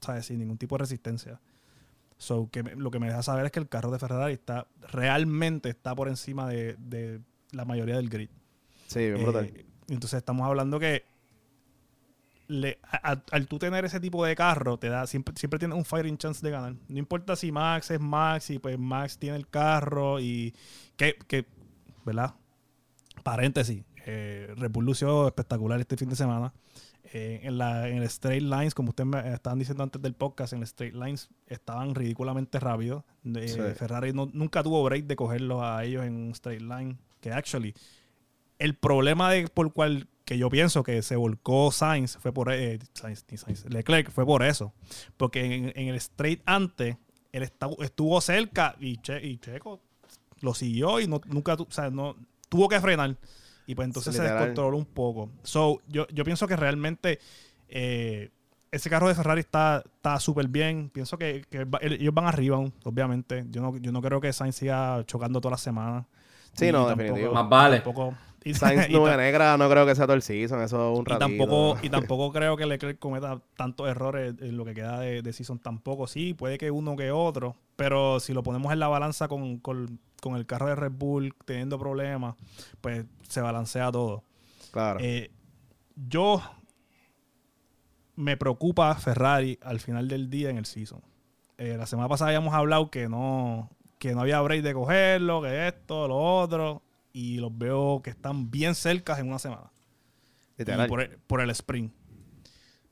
[0.00, 0.26] ¿sabes?
[0.26, 1.40] Sin ningún tipo de resistencia.
[2.16, 4.66] So, que me- lo que me deja saber es que el carro de Ferrari está
[4.90, 7.20] realmente está por encima de, de
[7.52, 8.28] la mayoría del grid.
[8.86, 9.52] Sí, bien Eh, brutal.
[9.88, 11.04] entonces estamos hablando que
[12.50, 15.76] le- a- a- al tú tener ese tipo de carro, te da siempre, siempre tienes
[15.78, 16.74] un fighting chance de ganar.
[16.88, 20.54] No importa si Max es Max y pues Max tiene el carro y
[20.96, 21.46] que, que
[22.04, 22.34] ¿verdad?
[23.22, 26.52] Paréntesis, eh, lució espectacular este fin de semana.
[27.12, 30.52] Eh, en, la, en el straight lines, como ustedes me estaban diciendo antes del podcast,
[30.52, 33.02] en el straight lines estaban ridículamente rápidos.
[33.24, 33.58] Eh, Sí.
[33.76, 36.96] Ferrari no- nunca tuvo break de cogerlos a ellos en un straight line.
[37.20, 37.74] Que actually,
[38.58, 42.78] el problema de por cual que yo pienso que se volcó Sainz fue por eh,
[42.94, 43.24] Sainz,
[43.68, 44.72] Leclerc fue por eso.
[45.16, 46.96] Porque en, en el straight antes,
[47.32, 47.42] él
[47.80, 49.80] estuvo cerca y, Che- y Checo
[50.40, 52.14] lo siguió y no, nunca tu- o sea, no,
[52.48, 53.16] tuvo que frenar.
[53.66, 55.30] Y pues entonces se descontroló un poco.
[55.42, 57.18] So, yo, yo pienso que realmente
[57.68, 58.30] eh,
[58.70, 60.90] ese carro de Ferrari está está súper bien.
[60.90, 61.44] Pienso que,
[61.80, 63.44] ellos van arriba, obviamente.
[63.50, 66.06] Yo no, yo no creo que Sainz siga chocando todas las semanas.
[66.52, 67.34] Sí, Y no, tampoco- definitivo.
[67.34, 67.76] Más vale.
[67.80, 68.14] tampoco-
[68.44, 71.04] y- Sainz y nube negra no creo que sea todo el season, eso es un
[71.06, 71.18] y ratito.
[71.18, 75.32] tampoco, y tampoco creo que Leclerc cometa tantos errores en lo que queda de, de
[75.32, 75.58] season.
[75.58, 77.56] Tampoco, sí, puede que uno que otro.
[77.76, 81.34] Pero si lo ponemos en la balanza con, con- con el carro de Red Bull
[81.46, 82.34] teniendo problemas,
[82.82, 84.22] pues se balancea todo.
[84.70, 84.98] Claro.
[85.00, 85.30] Eh,
[85.96, 86.42] yo
[88.16, 91.00] me preocupa Ferrari al final del día en el season.
[91.58, 95.68] eh, la semana pasada habíamos hablado que no, que no había break de cogerlo, que
[95.68, 96.82] esto, lo otro.
[97.12, 99.70] Y los veo que están bien cerca en una semana.
[100.58, 101.92] Y por, el, por el sprint.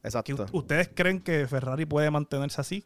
[0.03, 0.47] ¿Qué Exacto.
[0.53, 2.85] ¿Ustedes creen que Ferrari puede mantenerse así?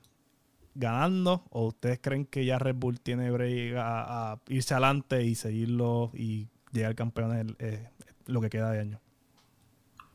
[0.75, 5.35] Ganando, o ustedes creen que ya Red Bull tiene break a, a irse adelante y
[5.35, 7.89] seguirlo y llegar campeón el, eh,
[8.27, 9.01] lo que queda de año?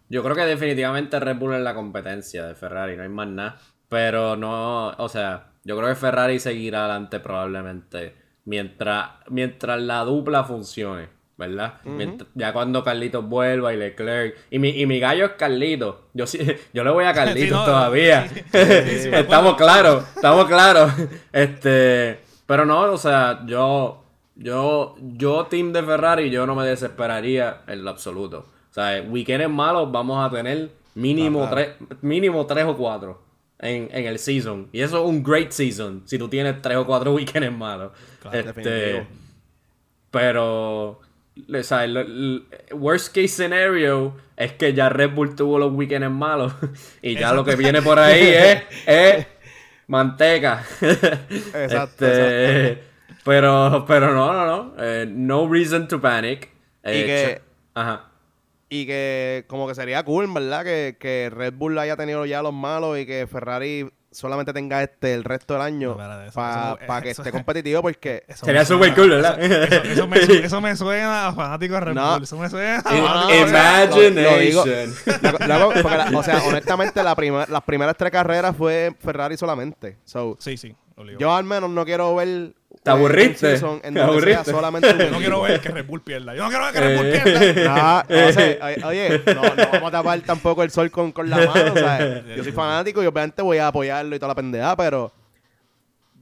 [0.09, 3.59] Yo creo que definitivamente Red Bull es la competencia de Ferrari, no hay más nada.
[3.89, 8.15] Pero no, o sea, yo creo que Ferrari seguirá adelante probablemente
[8.47, 11.75] mientras, mientras la dupla funcione, ¿verdad?
[11.83, 14.35] Mientras- ya cuando Carlitos vuelva y Leclerc.
[14.49, 15.95] Y mi, y mi gallo es Carlitos.
[16.13, 16.39] Yo sí,
[16.73, 18.27] yo le voy a Carlitos Sí, no, todavía.
[18.27, 18.41] sí,
[18.99, 20.91] sí, estamos claros, estamos claros.
[21.33, 24.03] Este, pero no, o sea, yo,
[24.35, 28.45] yo, yo team de Ferrari, yo no me desesperaría en lo absoluto.
[28.71, 31.69] O sea, weekends malos vamos a tener mínimo Ah, tres,
[32.01, 33.21] mínimo tres o cuatro
[33.59, 34.67] en, en el season.
[34.71, 37.91] Y eso es un great season si tú tienes tres o cuatro weekends malos.
[38.21, 39.07] Claro, este,
[40.11, 45.73] pero, o sea, el, el worst case scenario es que ya Red Bull tuvo los
[45.73, 46.53] weekends malos
[47.01, 49.27] y ya lo que viene por ahí es, es
[49.87, 50.63] manteca.
[50.81, 52.83] Exacto, Este,
[53.23, 54.73] Pero, pero no, no, no.
[54.79, 56.49] Eh, no reason to panic.
[56.83, 57.41] Eh, Y que-
[57.73, 58.06] Ajá.
[58.69, 60.63] Y que como que sería cool, ¿verdad?
[60.65, 65.13] Que, que Red Bull haya tenido ya los malos y que Ferrari solamente tenga este
[65.13, 65.97] el resto del año No,
[66.35, 68.23] para que eso- esté competitivo porque...
[68.35, 69.39] Sería súper cool, ¿verdad?
[69.41, 72.13] Eso, eso me, eso me suena a fanático de Red No.
[72.15, 72.23] Bull.
[72.23, 74.93] Eso me suena a Imagination.
[76.15, 79.97] O sea, honestamente, la primer- las primeras tres carreras fue Ferrari solamente.
[80.03, 80.75] So, Sí, sí.
[80.95, 81.19] obligado.
[81.19, 82.53] yo al menos no quiero ver...
[82.87, 83.45] ¿Te eh, aburriste?
[83.45, 84.51] un season En ¿Te donde sea aburriste?
[84.51, 86.35] solamente un Yo no quiero ver que Red Bull pierda.
[86.35, 87.53] Yo no quiero ver que Red Bull Eh.
[87.53, 88.05] pierda.
[88.09, 91.29] No, no sé, oye, oye, no, no vamos a tapar tampoco el sol con, con
[91.29, 92.23] la mano, ¿sabes?
[92.35, 95.11] Yo soy fanático y obviamente voy a apoyarlo y toda la pendeja, pero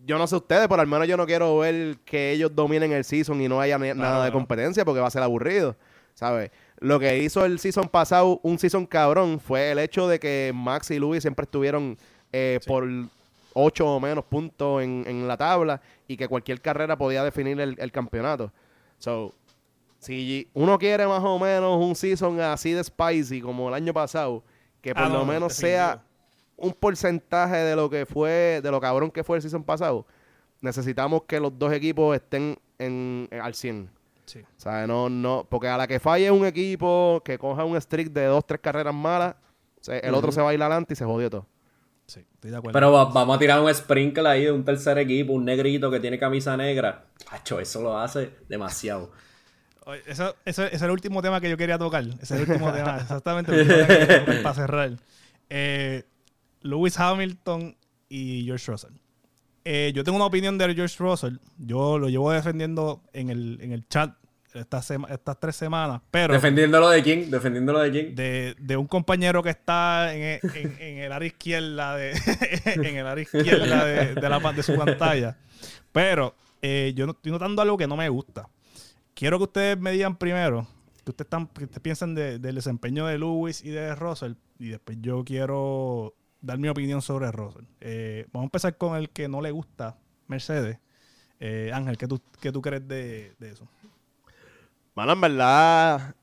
[0.06, 3.04] yo no sé ustedes, pero al menos yo no quiero ver que ellos dominen el
[3.04, 5.76] season y no haya ni- nada de competencia porque va a ser aburrido,
[6.14, 6.52] ¿sabes?
[6.80, 10.92] Lo que hizo el season pasado, un season cabrón, fue el hecho de que Max
[10.92, 11.98] y Louis siempre estuvieron
[12.32, 12.84] eh, por
[13.56, 17.76] 8 o menos puntos en, en la tabla y que cualquier carrera podía definir el,
[17.80, 18.52] el campeonato.
[19.00, 19.34] So,
[20.00, 24.44] si uno quiere más o menos un season así de spicy como el año pasado,
[24.82, 26.04] que por Ah, lo no, menos sea
[26.58, 30.06] un porcentaje de lo que fue, de lo cabrón que fue el season pasado,
[30.62, 33.90] necesitamos que los dos equipos estén en, en- al 100.
[34.26, 34.40] Sí.
[34.42, 38.10] O sea, no, no, porque a la que falle un equipo que coja un streak
[38.10, 39.36] de dos, tres carreras malas,
[39.82, 41.46] se- el otro se va a ir adelante y se jodió todo.
[42.08, 42.74] Sí, estoy de acuerdo.
[42.74, 46.00] Pero va- vamos a tirar un sprinkle ahí de un tercer equipo, un negrito que
[46.00, 47.06] tiene camisa negra.
[47.32, 49.12] Hacho, eso lo hace demasiado.
[50.08, 52.04] Eso, eso- ese es el último tema que yo quería tocar.
[52.04, 54.92] Ese es el último tema, exactamente el último tema que quería tocar para cerrar.
[55.52, 56.04] Eh,
[56.62, 57.76] Lewis Hamilton
[58.10, 58.94] y George Russell.
[59.64, 61.36] Eh, yo tengo una opinión de George Russell.
[61.60, 64.16] Yo lo llevo defendiendo en el, en el chat
[64.56, 67.30] estas, sema- estas tres semanas, pero ¿Defendiéndolo de quién?
[67.30, 68.16] ¿Defendiéndolo de quién?
[68.16, 72.12] de, de un compañero que está en, e- en- en el área izquierda de
[72.66, 75.38] en el área izquierda de, de la, de su pantalla.
[75.92, 78.50] Pero eh, yo no, estoy notando algo que no me gusta.
[79.14, 80.68] Quiero que ustedes me digan primero,
[81.04, 84.70] que ustedes, están, que ustedes piensen de- del desempeño de Lewis y de Russell, y
[84.70, 87.64] después yo quiero dar mi opinión sobre Russell.
[87.82, 89.98] Eh, vamos a empezar con el que no le gusta
[90.28, 90.80] Mercedes.
[91.40, 93.68] Eh, Ángel, ¿qué tú, qué tú crees de, de eso?
[94.96, 96.16] Mano, en verdad,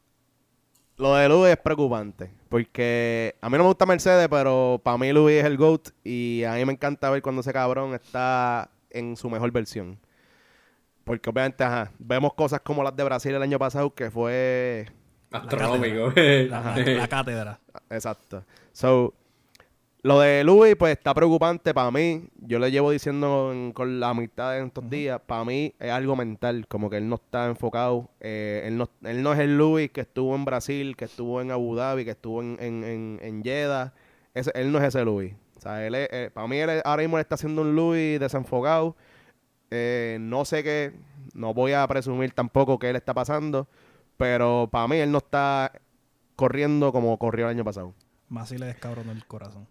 [0.96, 2.30] lo de Luis es preocupante.
[2.48, 5.90] Porque a mí no me gusta Mercedes, pero para mí Luis es el GOAT.
[6.04, 9.98] Y a mí me encanta ver cuando ese cabrón está en su mejor versión.
[11.04, 14.86] Porque obviamente, ajá, vemos cosas como las de Brasil el año pasado, que fue...
[15.30, 16.12] Astronómico.
[16.16, 17.60] La, la cátedra.
[17.90, 18.44] Exacto.
[18.72, 19.14] So,
[20.04, 22.28] lo de Luis, pues está preocupante para mí.
[22.40, 25.20] Yo le llevo diciendo en- con la mitad de estos días.
[25.24, 28.10] Para mí es algo mental, como que él no está enfocado.
[28.20, 31.50] eh, él, no, él no es el Luis que estuvo en Brasil, que estuvo en
[31.52, 33.92] Abu Dhabi, que estuvo en, en, en, en Jeddah.
[34.34, 35.34] Ese- él no es ese Luis.
[35.56, 38.18] O sea, él es- eh, para mí él ahora mismo él está haciendo un Luis
[38.18, 38.96] desenfocado.
[39.70, 40.92] Eh, no sé qué,
[41.34, 43.68] no voy a presumir tampoco qué le está pasando,
[44.16, 45.72] pero para mí él no está
[46.36, 47.94] corriendo como corrió el año pasado.
[48.28, 49.66] Más si le descabronó el corazón.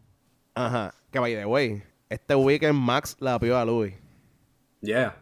[0.65, 0.93] Ajá.
[1.11, 3.93] Que by the way, este weekend Max la pió a Louis.
[4.81, 5.15] Yeah.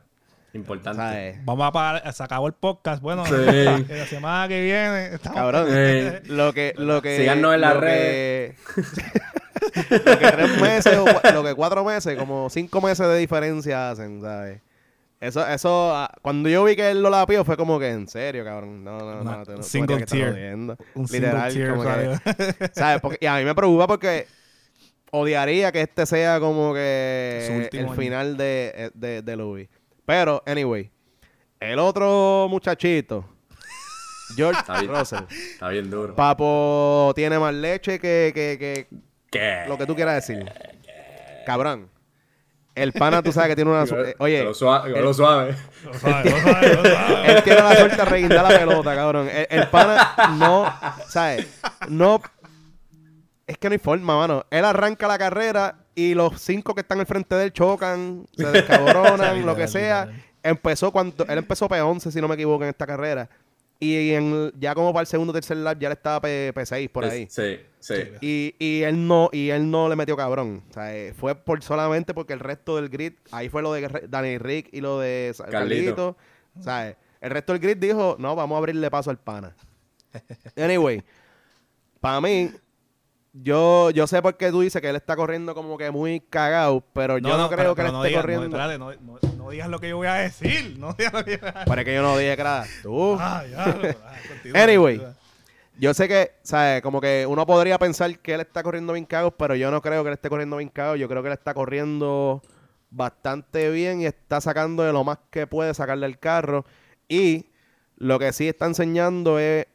[0.54, 0.98] Importante.
[1.02, 1.46] ¿Sabes?
[1.46, 3.02] Vamos a parar, se acabó el podcast.
[3.02, 3.34] Bueno, Sí.
[3.36, 5.38] la, la semana que viene estamos.
[5.38, 5.68] Cabrón.
[6.26, 7.18] Lo que, lo que.
[7.18, 7.92] Síganos en la lo red.
[7.92, 8.56] que-
[10.06, 14.22] lo que tres meses o lo que cuatro meses, como cinco meses de diferencia hacen,
[14.22, 14.62] ¿sabes?
[15.20, 18.46] Eso, eso, ah, cuando yo vi que él lo lapió fue como que en serio,
[18.46, 18.84] cabrón.
[18.86, 19.44] No, no, no.
[19.44, 20.78] Una- single jodiendo.
[20.96, 22.70] Un Literal, single tear como que-.
[22.74, 23.02] ¿Sabes?
[23.02, 24.28] Porque, y a mí me preocupa porque
[25.12, 27.94] odiaría que este sea como que el año.
[27.94, 29.68] final de, de, de Louis.
[30.06, 30.90] Pero, anyway,
[31.60, 33.26] el otro muchachito,
[34.36, 34.92] George Está bien.
[34.96, 35.24] Russell.
[35.30, 36.16] Está bien duro.
[36.16, 38.88] Papo tiene más leche que, que, que
[39.32, 39.66] ¿Qué?
[39.68, 40.46] lo que tú quieras decir.
[41.46, 41.90] Cabrón.
[42.76, 43.86] El pana, tú sabes que tiene una...
[43.88, 44.98] su- eh, Oye, Lo suave.
[44.98, 45.54] el- Lo suave.
[45.84, 49.28] Lo lo lo él tiene la suerte de reguindar la pelota, cabrón.
[49.28, 50.74] El, el pana no,
[51.08, 51.48] ¿sabes?
[51.90, 52.22] No...
[53.50, 54.46] Es que no hay forma, mano.
[54.52, 58.46] Él arranca la carrera y los cinco que están al frente de él chocan, se
[58.52, 60.08] descabronan, lo que sea.
[60.44, 61.26] Empezó cuando...
[61.26, 63.28] Él empezó P11, si no me equivoco, en esta carrera.
[63.80, 66.92] Y en, ya como para el segundo o tercer lap ya le estaba P, P6
[66.92, 67.26] por ahí.
[67.28, 67.96] Sí, sí.
[68.22, 70.62] Y, y él no y él no le metió cabrón.
[70.70, 74.08] O sea, eh, fue por solamente porque el resto del grid, ahí fue lo de
[74.10, 75.52] Danny Rick y lo de Carlito.
[75.52, 76.18] Carlito.
[76.60, 79.56] O sea, eh, el resto del grid dijo, no, vamos a abrirle paso al pana.
[80.56, 81.02] Anyway,
[82.00, 82.52] para mí,
[83.42, 86.84] yo, yo sé por qué tú dices que él está corriendo como que muy cagado,
[86.94, 88.58] pero yo no, creo pero- que él pero no esté digas- corriendo.
[88.58, 89.20] No, espérate,
[89.52, 90.76] digas lo que yo voy a decir.
[90.78, 91.66] No digas lo que yo voy a decir.
[91.66, 93.18] para que yo no dije que era tú.
[93.20, 93.64] Ah, ya.
[93.66, 93.74] ah,
[94.28, 94.98] continúa, Anyway.
[94.98, 95.16] continúa.
[95.80, 96.82] Yo sé que, ¿sabes?
[96.82, 100.04] Como que uno podría pensar que él está corriendo bien cagado, pero yo no creo
[100.04, 100.98] que él esté corriendo bien cagado.
[100.98, 102.42] Yo creo que él está corriendo
[102.92, 106.66] bastante bien y está sacando de lo más que puede sacarle el carro.
[107.08, 107.46] Y
[107.96, 109.68] lo que sí está enseñando es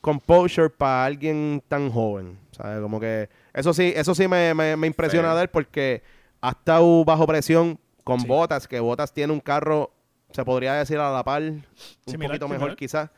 [0.00, 2.38] composure para alguien tan joven.
[2.52, 2.80] ¿Sabes?
[2.80, 6.02] Como que eso sí, eso sí me, me- me impresiona de él porque
[6.40, 8.26] ha estado bajo presión con Sí.
[8.26, 9.92] Botas, que Botas tiene un carro,
[10.32, 11.64] se podría decir a la par, un
[12.06, 12.76] Similar, poquito mejor similar.
[12.76, 13.10] quizás.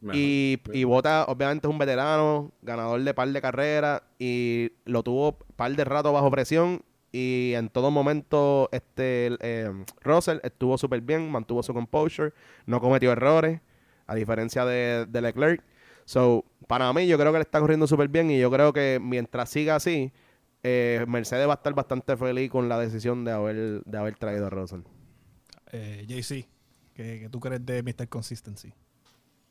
[0.00, 0.16] Mejor.
[0.20, 5.38] Y, y Bota, obviamente, es un veterano, ganador de par de carreras y lo tuvo
[5.54, 6.82] par de rato bajo presión.
[7.12, 9.70] Y en todo momento, este eh,
[10.00, 12.32] Russell estuvo súper bien, mantuvo su composure,
[12.66, 13.60] no cometió errores,
[14.06, 15.62] a diferencia de, de Leclerc.
[16.12, 18.98] So, para mí, yo creo que él está corriendo súper bien y yo creo que
[19.00, 20.12] mientras siga así,
[20.62, 24.46] eh, Mercedes va a estar bastante feliz con la decisión de haber, de haber traído
[24.46, 24.80] a Russell.
[25.72, 26.46] Eh, JC,
[26.92, 28.10] ¿qué, qué tú crees de Mr.
[28.10, 28.74] Consistency?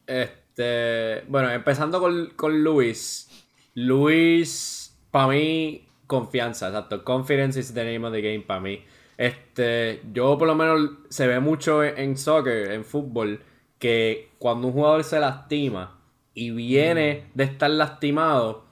[0.06, 3.28] Este, bueno, empezando con, con Luis.
[3.74, 7.04] Luis, para mí, confianza, exacto.
[7.04, 8.86] Confidence is the name of the game para mí.
[9.18, 13.42] Este, yo por lo menos se ve mucho en, en soccer, en fútbol,
[13.80, 16.01] que cuando un jugador se lastima
[16.34, 18.64] y viene de estar lastimado,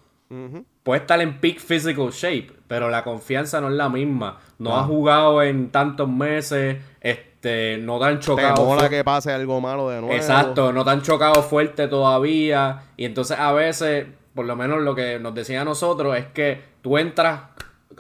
[0.84, 4.38] puede estar en peak physical shape, pero la confianza no es la misma.
[4.60, 4.82] No Ah.
[4.82, 8.64] ha jugado en tantos meses, este, no tan chocado.
[8.66, 10.16] mola que pase algo malo de nuevo.
[10.16, 12.84] Exacto, no tan chocado fuerte todavía.
[12.97, 14.05] Y entonces a veces,
[14.36, 17.41] por lo menos lo que nos decían a nosotros es que tú entras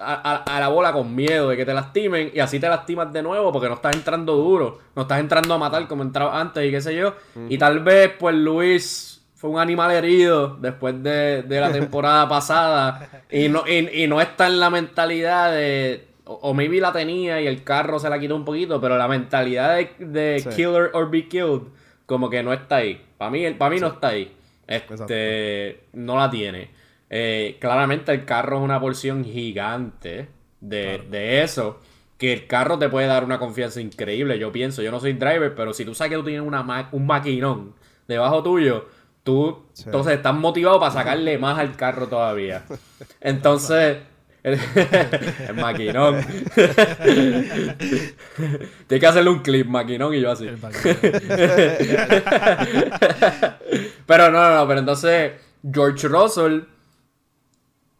[0.01, 0.13] a,
[0.45, 3.21] a- a la bola con miedo de que te lastimen y así te lastimas de
[3.23, 6.71] nuevo porque no estás entrando duro, no estás entrando a matar como entraba antes y
[6.71, 7.15] qué sé yo.
[7.49, 9.08] Y tal vez, pues Luis
[9.39, 14.19] fue un animal herido después de, de la temporada pasada y no, y, y no
[14.19, 16.07] está en la mentalidad de...
[16.25, 19.07] O, o maybe la tenía y el carro se la quitó un poquito, pero la
[19.07, 20.49] mentalidad de, de Sí.
[20.49, 21.61] killer or be killed
[22.05, 23.01] como que no está ahí.
[23.17, 24.31] Para mí, para mí no está ahí.
[24.67, 26.69] Este, no la tiene.
[27.09, 30.27] Eh, claramente el carro es una porción gigante
[30.59, 31.79] de, de eso.
[32.17, 34.37] Que el carro te puede dar una confianza increíble.
[34.37, 36.89] Yo pienso, yo no soy driver, pero si tú sabes que tú tienes una ma-
[36.91, 37.73] un maquinón
[38.07, 38.85] debajo tuyo,
[39.29, 39.83] tú Sí.
[39.85, 42.63] entonces estás motivado para sacarle más al carro todavía.
[43.21, 43.97] Entonces,
[44.43, 44.59] el,
[45.47, 46.25] el maquinón.
[48.87, 50.49] Tienes que hacerle un clip, maquinón, y yo así.
[54.05, 55.33] Pero no, no, no, pero entonces
[55.71, 56.61] George Russell,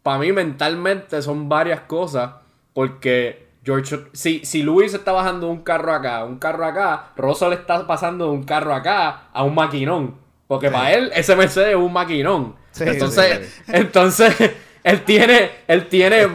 [0.02, 2.32] para mí mentalmente son varias cosas,
[2.72, 7.86] porque George, si, si Luis está bajando un carro acá, un carro acá, Russell está
[7.86, 10.16] pasando de un carro acá a un maquinón,
[10.50, 12.56] porque para él ese Mercedes es un maquinón.
[12.72, 14.34] Sí, entonces, sí, entonces
[14.82, 16.26] él tiene, él tiene,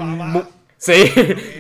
[0.78, 1.11] sí,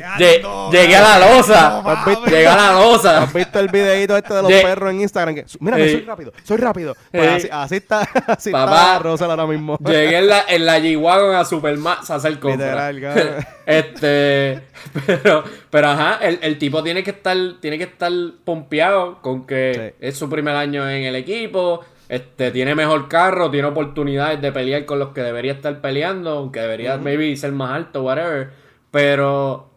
[0.05, 3.23] ando, llegué a la losa, no llegué a la losa.
[3.23, 5.35] ¿Has visto el videito este de los perros en Instagram?
[5.35, 5.89] Que, mira, Sí.
[5.91, 6.95] soy rápido, soy rápido.
[7.11, 7.49] Pues Sí.
[7.49, 9.01] así, así está, así Papá.
[9.13, 9.77] está ahora mismo.
[9.85, 12.93] Llegué en la, en la G-Wagon a Supermax a hacer compras.
[12.93, 13.45] Literal, cabrón.
[13.65, 14.61] este,
[15.05, 18.11] pero, pero ajá, el, el tipo tiene que estar, tiene que estar
[18.45, 20.05] pompeado con que Sí.
[20.07, 24.85] es su primer año en el equipo, este, tiene mejor carro, tiene oportunidades de pelear
[24.85, 28.51] con los que debería estar peleando, aunque debería maybe ser más alto, whatever.
[28.91, 29.69] Pero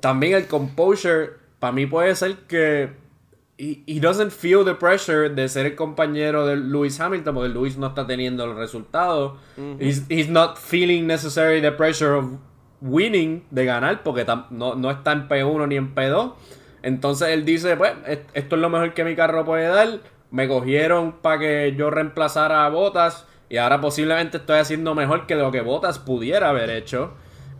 [0.00, 2.90] también el composure, para mí puede ser que
[3.58, 7.76] he, he doesn't feel the pressure de ser el compañero de Lewis Hamilton, porque Lewis
[7.76, 9.34] no está teniendo los resultados.
[9.80, 12.26] he's, he's not feeling necessarily the pressure of
[12.80, 16.32] winning, de ganar, porque tam- no, no está en P1 ni en P2.
[16.82, 19.98] Entonces él dice, pues, est- esto es lo mejor que mi carro puede dar.
[20.30, 25.34] Me cogieron para que yo reemplazara a Botas y ahora posiblemente estoy haciendo mejor que
[25.34, 27.14] lo que Botas pudiera haber hecho.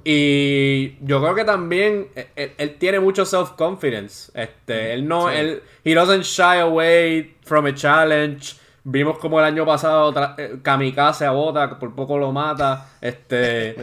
[0.04, 4.30] Y yo creo que también eh, él, él tiene mucho self-confidence.
[4.34, 8.56] Este, él no, él, he doesn't shy away from a challenge.
[8.90, 12.86] Vimos como el año pasado tra- eh, Kamikaze a Bota, por poco lo mata.
[13.02, 13.74] Este,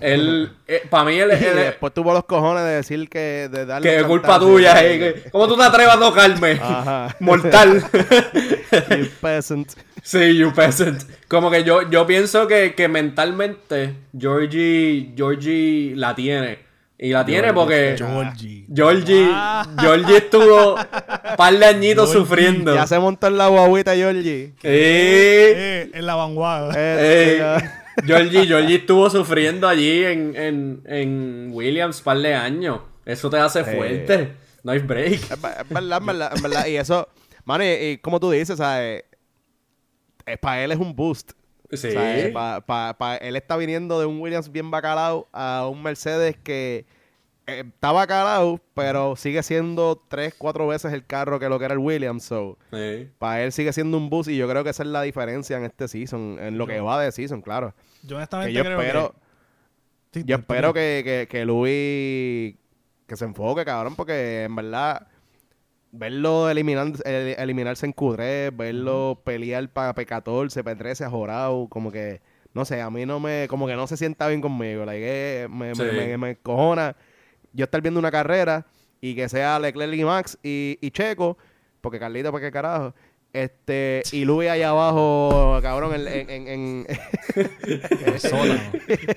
[0.00, 0.50] él,
[0.90, 4.02] para mí él, él- después tuvo los cojones de decir que de darle que es
[4.04, 4.84] culpa tuya.
[4.84, 6.52] eh, que- ¿Cómo tú te atreves a tocarme?
[6.62, 7.14] Ajá.
[7.20, 7.84] Mortal.
[8.90, 9.72] You peasant.
[10.02, 11.02] Sí, you peasant.
[11.28, 16.67] Como que yo, yo pienso que, que mentalmente Georgie, Georgie la tiene.
[17.00, 18.66] Y la tiene porque Georgie.
[18.74, 19.64] Georgie, Ah.
[19.78, 22.74] Georgie estuvo un par de añitos Georgie, sufriendo.
[22.74, 24.48] Ya se montó en la guaguita Georgie.
[24.60, 24.62] Sí.
[24.64, 27.00] Eh, en la vanguardia.
[27.00, 27.84] Ey, ya.
[28.04, 32.80] Georgie, Georgie estuvo sufriendo allí en, en, en Williams un par de años.
[33.04, 34.32] Eso te hace fuerte.
[34.64, 35.12] No hay break.
[35.30, 36.66] Es, ver- es verdad, es verdad, es verdad.
[36.66, 37.08] Y eso,
[37.44, 39.04] mano, y, y como tú dices, ¿sabes?
[40.42, 41.30] para él es un boost.
[41.72, 41.88] Sí.
[42.32, 46.86] Pa- pa- pa- él está viniendo de un Williams bien bacalao a un Mercedes que
[47.46, 51.74] eh, está bacalao, pero sigue siendo tres, cuatro veces el carro que lo que era
[51.74, 52.24] el Williams.
[52.24, 53.08] So, Sí.
[53.18, 55.64] para él sigue siendo un boost y yo creo que esa es la diferencia en
[55.64, 57.74] este season, en lo que va de season, claro.
[58.02, 59.14] Yo honestamente Que yo creo espero,
[60.12, 60.20] que...
[60.20, 62.54] Sí, yo espero que, que, que Luis
[63.06, 65.06] que se enfoque, cabrón, porque en verdad
[65.92, 72.20] verlo eliminar, el- eliminarse en Q3, verlo pelear para P14, P13 a Jorao, como que,
[72.54, 75.02] no sé, a mí no me, como que no se sienta bien conmigo, like,
[75.44, 75.82] eh, me, Sí.
[75.82, 76.96] me, me, me cojona
[77.52, 78.66] yo estar viendo una carrera
[79.00, 81.38] y que sea Leclerc y Max y, y Checo,
[81.80, 82.94] porque Carlito, ¿para qué carajo?
[83.32, 86.86] Este, y Luis allá abajo, cabrón, en, en, en, en-
[88.06, 88.72] el sótano.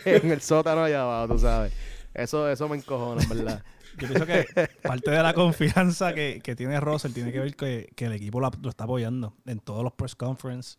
[0.05, 1.74] en el sótano allá abajo, tú sabes.
[2.13, 3.63] Eso, eso me encojona, en verdad.
[3.99, 4.45] Yo pienso que
[4.81, 8.39] parte de la confianza que, que tiene Russell tiene que ver que, que el equipo
[8.39, 10.77] la- lo está apoyando en todos los press conference.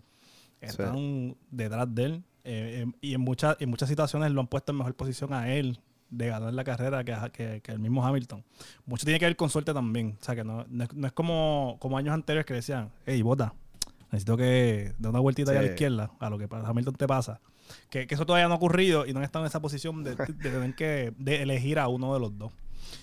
[0.61, 2.25] Están detrás de él.
[2.45, 5.53] eh, eh, y en muchas, en muchas situaciones lo han puesto en mejor posición a
[5.53, 8.45] él de ganar la carrera que, que, que el mismo Hamilton.
[8.85, 10.17] Mucho tiene que ver con suerte también.
[10.21, 13.23] O sea, que no, no es, no es como, como años anteriores que decían, hey,
[13.23, 13.55] bota,
[14.11, 15.75] necesito que dé una vueltita allá a la Sí.
[15.75, 17.41] izquierda a lo que a Hamilton te pasa.
[17.89, 20.15] Que, que eso todavía no ha ocurrido y no han estado en esa posición de,
[20.17, 22.53] de tener que de elegir a uno de los dos.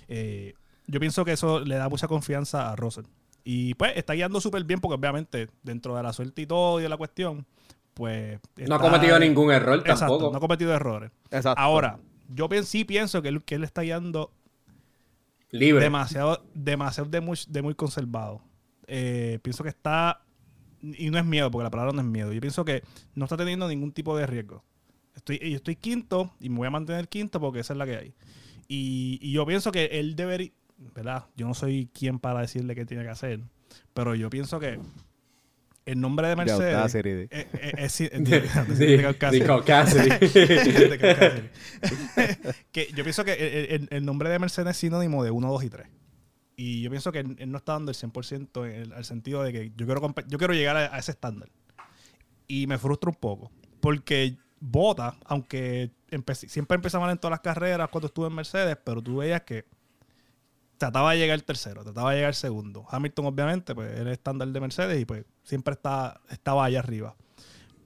[0.08, 0.54] Eh,
[0.88, 3.06] yo pienso que eso le da mucha confianza a Russell.
[3.44, 6.84] Y pues está guiando súper bien porque obviamente dentro de la suerte y todo y
[6.84, 7.46] de la cuestión,
[7.94, 8.40] pues...
[8.68, 10.32] No ha cometido ningún error Exacto, tampoco.
[10.32, 11.12] no ha cometido errores.
[11.32, 11.62] Exacto.
[11.62, 12.00] Ahora,
[12.30, 14.32] yo sí pienso que él, que él está guiando
[15.52, 15.84] Libre.
[15.84, 18.42] demasiado, demasiado de muy, de muy conservado.
[18.88, 20.22] Eh, pienso que está,
[20.82, 22.32] y no es miedo, porque la palabra no es miedo.
[22.34, 22.84] Yo pienso que
[23.16, 24.64] no está teniendo ningún tipo de riesgo.
[25.16, 27.98] Estoy, yo estoy quinto y me voy a mantener quinto porque esa es la que
[27.98, 28.14] hay.
[28.70, 30.52] Y, y yo pienso que él debería,
[30.96, 31.26] ¿verdad?
[31.36, 33.42] Yo no soy quien para decirle qué tiene que hacer,
[33.94, 34.80] pero yo pienso que
[35.86, 36.76] el nombre de Mercedes...
[37.32, 38.00] Eh, eh, es-
[42.72, 45.64] que yo pienso que el, el- el nombre de Mercedes es sinónimo de 1, 2
[45.64, 45.88] y 3.
[46.56, 49.44] Y yo pienso que él, él no está dando el 100% en el, al sentido
[49.44, 51.50] de que yo quiero, yo quiero llegar a, a ese estándar.
[52.48, 53.52] Y me frustra un poco.
[53.80, 58.78] Porque Bota, aunque empe- siempre empezaba mal en todas las carreras cuando estuve en Mercedes,
[58.84, 59.66] pero tú veías que
[60.78, 62.86] trataba de llegar tercero, trataba de llegar segundo.
[62.90, 67.16] Hamilton, obviamente, pues era el estándar de Mercedes y pues siempre está, estaba allá arriba.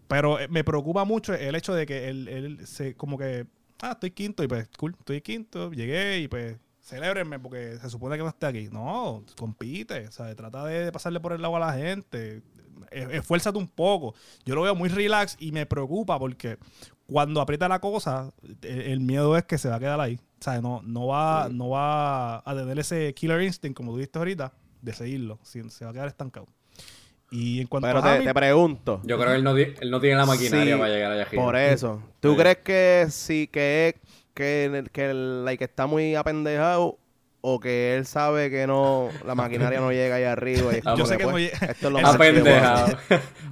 [0.07, 3.47] Pero eh, me preocupa mucho el hecho de que él, él se como que,
[3.81, 8.15] ah, estoy quinto y pues, cool, estoy quinto, llegué y pues, celébrenme porque se supone
[8.15, 8.69] que no esté aquí.
[8.71, 10.35] No, compite, ¿sabes?
[10.35, 12.43] Trata de pasarle por el lado a la gente,
[12.91, 14.13] esfuérzate un poco.
[14.45, 16.57] Yo lo veo muy relax y me preocupa porque
[17.07, 20.15] cuando aprieta la cosa, el, el miedo es que se va a quedar ahí.
[20.39, 24.19] O sea, no, no, va, no va a tener ese killer instinct, como tú dijiste
[24.19, 24.51] ahorita,
[24.81, 25.39] de seguirlo.
[25.43, 26.47] Si- Se va a quedar estancado.
[27.31, 29.01] Y en cuanto Pero a te, te pregunto.
[29.05, 31.43] Yo creo que él no, él no tiene la maquinaria Sí, para llegar allá arriba.
[31.43, 32.03] Por eso.
[32.19, 32.37] ¿Tú Sí.
[32.37, 33.95] crees que sí que es
[34.35, 36.99] que, que like, está muy apendejado
[37.45, 40.73] o que él sabe que no la maquinaria no llega allá arriba?
[40.73, 42.97] Y es Yo sé que no pues, llega- Esto es lo más Apendejado.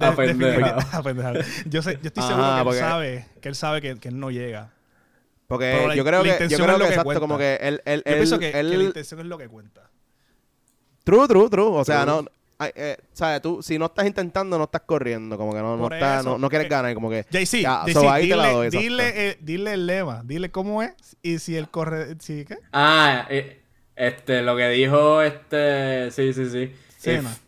[0.92, 1.40] Apendejado.
[1.66, 2.28] Yo, sé, yo estoy Ajá,
[2.58, 4.72] seguro que él sabe que él sabe que, que él no llega.
[5.46, 7.20] Porque Pero la- yo creo la que, yo creo es lo que que exacto, cuenta.
[7.20, 9.90] como que él, él, Yo él, pienso que, la intención es lo que cuenta.
[11.04, 11.64] True, true, true.
[11.66, 12.22] O sea, True.
[12.22, 12.28] no...
[12.58, 13.42] ay, eh, ¿Sabes?
[13.42, 15.36] Tú, si no estás intentando, no estás corriendo.
[15.36, 16.94] Como que no, no, eso, no, no quieres ganar.
[16.94, 17.24] Como que...
[17.30, 20.50] JC, Ya, JC, so ahí te dile, la doy, dile, eh, dile el lema, dile
[20.50, 22.56] cómo es y si él corre, si qué.
[22.72, 23.61] Ah, eh,
[24.06, 26.74] este, lo que dijo este, sí, sí, sí.
[27.10, 27.38] If-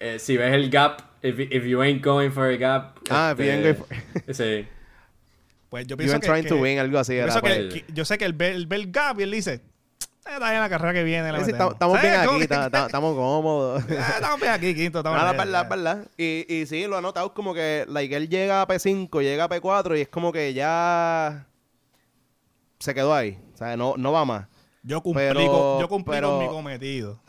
[0.00, 2.96] eh, si ves el gap, if, if you ain't going for a gap.
[3.10, 3.66] Ah, if you ain't
[4.26, 4.68] este, Sí.
[5.68, 7.14] Pues yo You pienso ain't que, trying to win, algo así.
[7.16, 7.54] yo, Era, pues.
[7.54, 9.60] que- que- yo sé que él ve, él ve el gap y él dice, "Eh,
[10.34, 11.30] está bien la carrera que viene.
[11.32, 11.72] la Sí, sí, metemos".
[11.74, 13.84] estamos bien aquí, estamos cómodos.
[13.98, 14.98] Ah, Estamos bien aquí, quinto.
[14.98, 16.08] Estamos Nada, verdad, verdad.
[16.18, 19.48] Y, y sí, lo he notado como que like, él llega a P5, llega a
[19.48, 21.46] P4 y es como que ya...
[22.78, 23.38] se quedó ahí.
[23.54, 24.46] O sea, no, no va más.
[24.82, 27.20] Yo cumplí, Pero- con, yo cumplí pero- con mi cometido.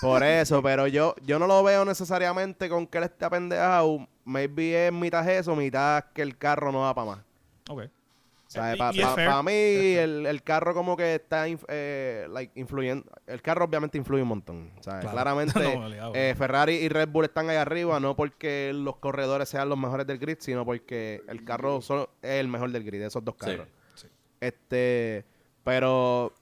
[0.00, 4.08] Por eso, pero yo, yo no lo veo necesariamente con que él esté apendejado.
[4.24, 7.18] Maybe es mitad eso, mitad que el carro no va para más.
[7.68, 7.82] Ok.
[8.46, 13.10] O sea, para mí el, el carro como que está inf- eh, like, influyendo.
[13.26, 14.70] El carro obviamente influye un montón.
[14.78, 15.10] O sea, Claro.
[15.14, 16.12] claramente No, obligado.
[16.14, 20.06] eh, Ferrari y Red Bull están ahí arriba, no porque los corredores sean los mejores
[20.06, 23.46] del grid, sino porque el carro solo es el mejor del grid, esos dos Sí.
[23.46, 23.68] carros.
[24.40, 25.24] Este,
[25.64, 26.32] pero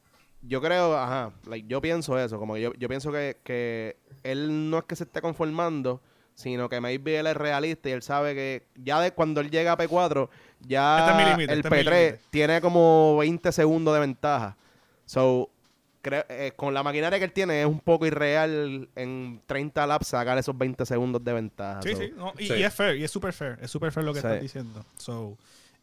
[0.42, 4.70] yo creo, ajá, like, yo pienso eso, como que yo, yo pienso que, que él
[4.70, 6.00] no es que se esté conformando,
[6.34, 9.72] sino que maybe él es realista y él sabe que ya de cuando él llega
[9.72, 10.28] a P4,
[10.60, 12.20] ya Este es el este es mi P3 límite.
[12.30, 14.56] tiene como 20 segundos de ventaja.
[15.04, 15.50] So,
[16.00, 20.06] creo- eh, con la maquinaria que él tiene es un poco irreal en 30 laps
[20.08, 21.82] sacar esos 20 segundos de ventaja.
[21.82, 22.12] Sí, So, sí.
[22.16, 22.54] no, y, Sí.
[22.54, 23.58] y es fair, y es super fair.
[23.60, 24.26] Es super fair lo que Sí.
[24.26, 24.84] estás diciendo.
[24.96, 25.36] So,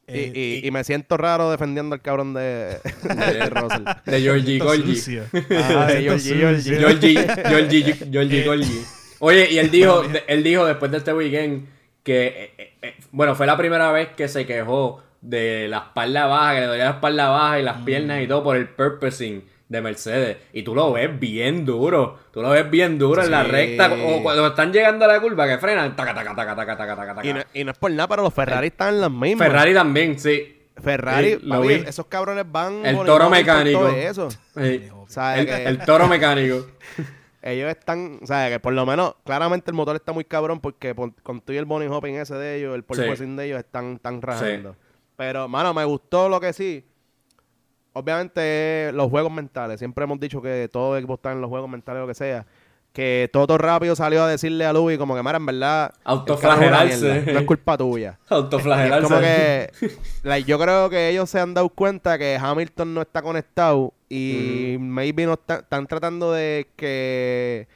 [0.07, 0.31] Y, eh,
[0.63, 3.83] y- y me siento raro defendiendo al cabrón de, de Russell.
[4.05, 4.95] De Georgie Golgi.
[4.95, 5.23] sucio.
[5.51, 6.61] Ah, de Georgie, Georgie.
[6.61, 6.79] sucio.
[6.79, 8.81] Georgie, Georgie, Georgie Eh, Golgi.
[9.19, 11.67] Oye, y él dijo, de- él dijo después de este weekend
[12.03, 12.51] que,
[12.81, 16.67] eh, bueno, fue la primera vez que se quejó de la espalda baja, que le
[16.67, 20.37] dolía la espalda baja y las piernas y todo por el purposing de Mercedes.
[20.53, 22.19] Y tú lo ves bien duro.
[22.31, 23.91] Tú lo ves bien duro en la recta.
[23.93, 25.95] O cuando están llegando a la curva que frenan.
[25.95, 27.27] Taca, taca, taca, taca, taca, taca, taca.
[27.27, 29.47] Y no, y no es por nada, pero los Ferrari están en las mismas.
[29.47, 30.53] Ferrari también, sí.
[30.81, 31.73] Ferrari, Sí, lo papi, vi.
[31.87, 33.79] esos cabrones van El toro mecánico.
[33.79, 34.29] todo eso.
[34.29, 34.87] Sí.
[34.95, 36.67] O sea, El, que el toro mecánico.
[37.41, 40.93] ellos están, o sea, que por lo menos, claramente el motor está muy cabrón porque
[40.93, 42.85] por- con todo y el bunny hopping ese de ellos, el Sí.
[42.89, 44.75] porpoising de ellos están tan rajando.
[45.15, 46.85] Pero, mano, me gustó lo que sí.
[47.97, 49.79] Obviamente, los juegos mentales.
[49.79, 52.45] Siempre hemos dicho que todo equipo está en los juegos mentales, lo que sea.
[52.93, 55.93] Que Toto rápido salió a decirle a Luis como que, mira, en verdad...
[56.03, 57.31] Autoflagelarse.
[57.31, 58.17] No es culpa tuya.
[58.25, 59.07] Es Autoflagelarse.
[59.07, 59.69] como que
[60.23, 64.77] like, yo creo que ellos se han dado cuenta que Hamilton no está conectado y
[64.79, 67.67] maybe no está- están tratando de que,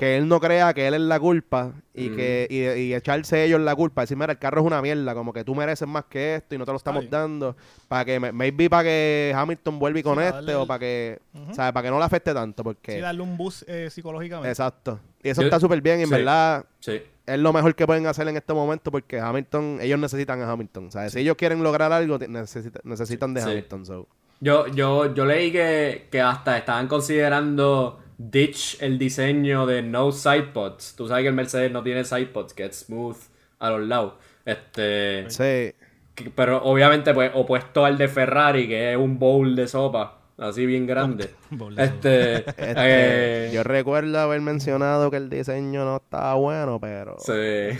[0.00, 2.16] que él no crea que él es la culpa y Mm.
[2.16, 5.32] que y, y echarse ellos la culpa, decir, mira, el carro es una mierda, como
[5.32, 7.54] que tú mereces más que esto y no te lo estamos dando,
[7.86, 11.54] para que maybe para que Hamilton vuelva y Sí, conecte darle o para que, Ujú.
[11.54, 11.72] ¿sabes?
[11.72, 14.48] Para que no le afecte tanto, porque Sí, darle un boost eh, psicológicamente.
[14.48, 14.98] exacto.
[15.22, 16.14] Y eso Yo- está súper bien y en sí.
[16.14, 17.02] verdad Sí.
[17.26, 20.86] es lo mejor que pueden hacer en este momento porque Hamilton, ellos necesitan a Hamilton.
[20.86, 23.50] O sea, si ellos quieren lograr algo, necesita- necesitan de Sí.
[23.50, 23.84] Hamilton.
[23.86, 24.08] so.
[24.42, 30.94] Yo, yo, yo leí que, que hasta estaban considerando ditch el diseño de no sidepods.
[30.96, 33.16] Tú sabes que el Mercedes no tiene sidepods, que es smooth
[33.58, 34.14] a los lados.
[34.44, 35.74] Este, Sí.
[36.14, 40.66] que- pero obviamente pues opuesto al de Ferrari, que es un bowl de sopa, así
[40.66, 41.30] bien grande.
[41.78, 47.16] Este, Este, eh, yo recuerdo haber mencionado que el diseño no estaba bueno, pero...
[47.20, 47.32] sí.
[47.32, 47.70] De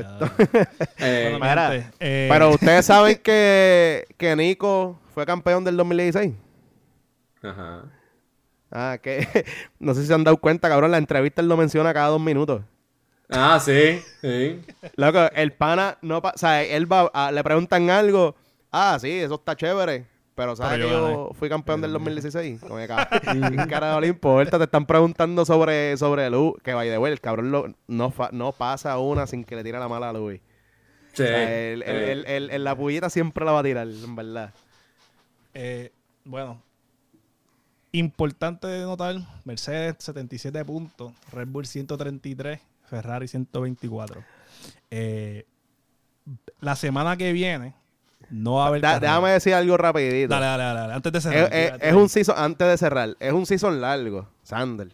[0.00, 0.30] esto.
[0.98, 6.32] Eh, Mira, eh, Pero ustedes saben que, que Nico fue campeón del 2016.
[7.42, 7.84] ajá.
[8.72, 9.26] Ah, que
[9.80, 12.20] no sé si se han dado cuenta, cabrón, la entrevista él lo menciona cada dos
[12.20, 12.62] minutos.
[13.28, 14.60] Ah, sí, sí.
[14.96, 18.34] Loco, el pana no pa- o sea, él va a- le preguntan algo,
[18.72, 20.04] ah, sí, eso está chévere,
[20.34, 22.60] pero sabes Pero que yo yo fui campeón del 2016.
[22.60, 23.08] Como que, cabrón,
[23.54, 24.58] ¿quién carajo le importa?
[24.58, 28.30] Te están preguntando sobre sobre Lu, que vaya de vuelta, el cabrón lo- no fa-
[28.32, 30.40] no pasa una sin que le tire la mala a Luis.
[31.12, 31.22] Sí.
[31.22, 34.52] O sea, él la pullita siempre la va a tirar, en verdad.
[35.54, 35.92] eh,
[36.24, 36.62] bueno,
[37.92, 44.22] importante de notar, Mercedes 77 puntos, Red Bull 133, Ferrari 124.
[44.90, 45.46] Eh,
[46.60, 47.74] la semana que viene
[48.30, 48.80] no va a haber...
[48.80, 50.28] Da- déjame decir algo rapidito.
[50.32, 51.78] Dale, dale, dale, dale, antes de Es, cerrar.
[51.82, 54.92] es- un season, antes de cerrar, es un season largo, Sander.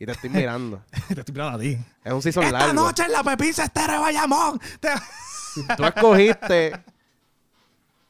[0.00, 0.80] Y te estoy mirando.
[1.08, 1.76] Te estoy mirando a ti.
[2.04, 2.72] Es un season Esta largo.
[2.74, 4.60] noche en la Pepisa Estéreo Bayamón.
[4.80, 4.90] Te-
[5.76, 6.72] Tú escogiste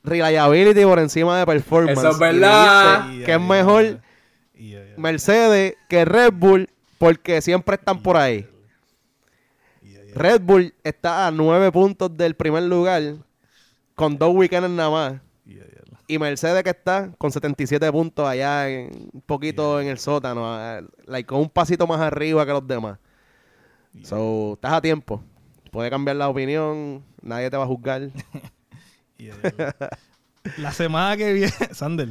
[0.04, 1.98] reliability por encima de performance.
[1.98, 3.08] Eso es verdad.
[3.24, 4.00] que es mejor
[4.96, 8.46] Mercedes que Red Bull porque siempre están por ahí.
[10.14, 13.02] Red Bull está a nueve puntos del primer lugar
[13.94, 15.14] con dos weekends nada más.
[15.46, 15.58] y,
[16.14, 21.26] Y Mercedes que está con 77 puntos allá en- un poquito en el sótano, like,
[21.26, 22.98] con un pasito más arriba que los demás.
[24.02, 25.22] So, estás a tiempo.
[25.70, 28.08] Puede cambiar la opinión, nadie te va a juzgar.
[30.56, 32.08] La semana que viene, Sander,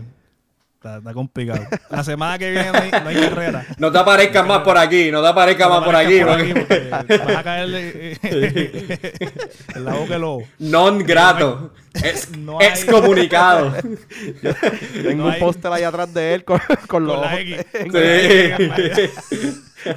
[0.77, 1.59] está, está complicado.
[1.89, 3.65] La semana que viene no hay, no hay carrera.
[3.77, 6.19] No te aparezcas más por aquí, no te aparezcas más por aquí.
[6.19, 8.17] Aparezca porque- porque vas a caer
[9.75, 10.43] en la boca del lobo.
[10.59, 11.73] Non grato.
[11.93, 13.73] Es, No hay- excomunicado.
[15.03, 17.33] Tengo un hay- póster ahí atrás de él con, con los Con.
[17.33, 17.65] X.
[19.77, 19.93] Sí.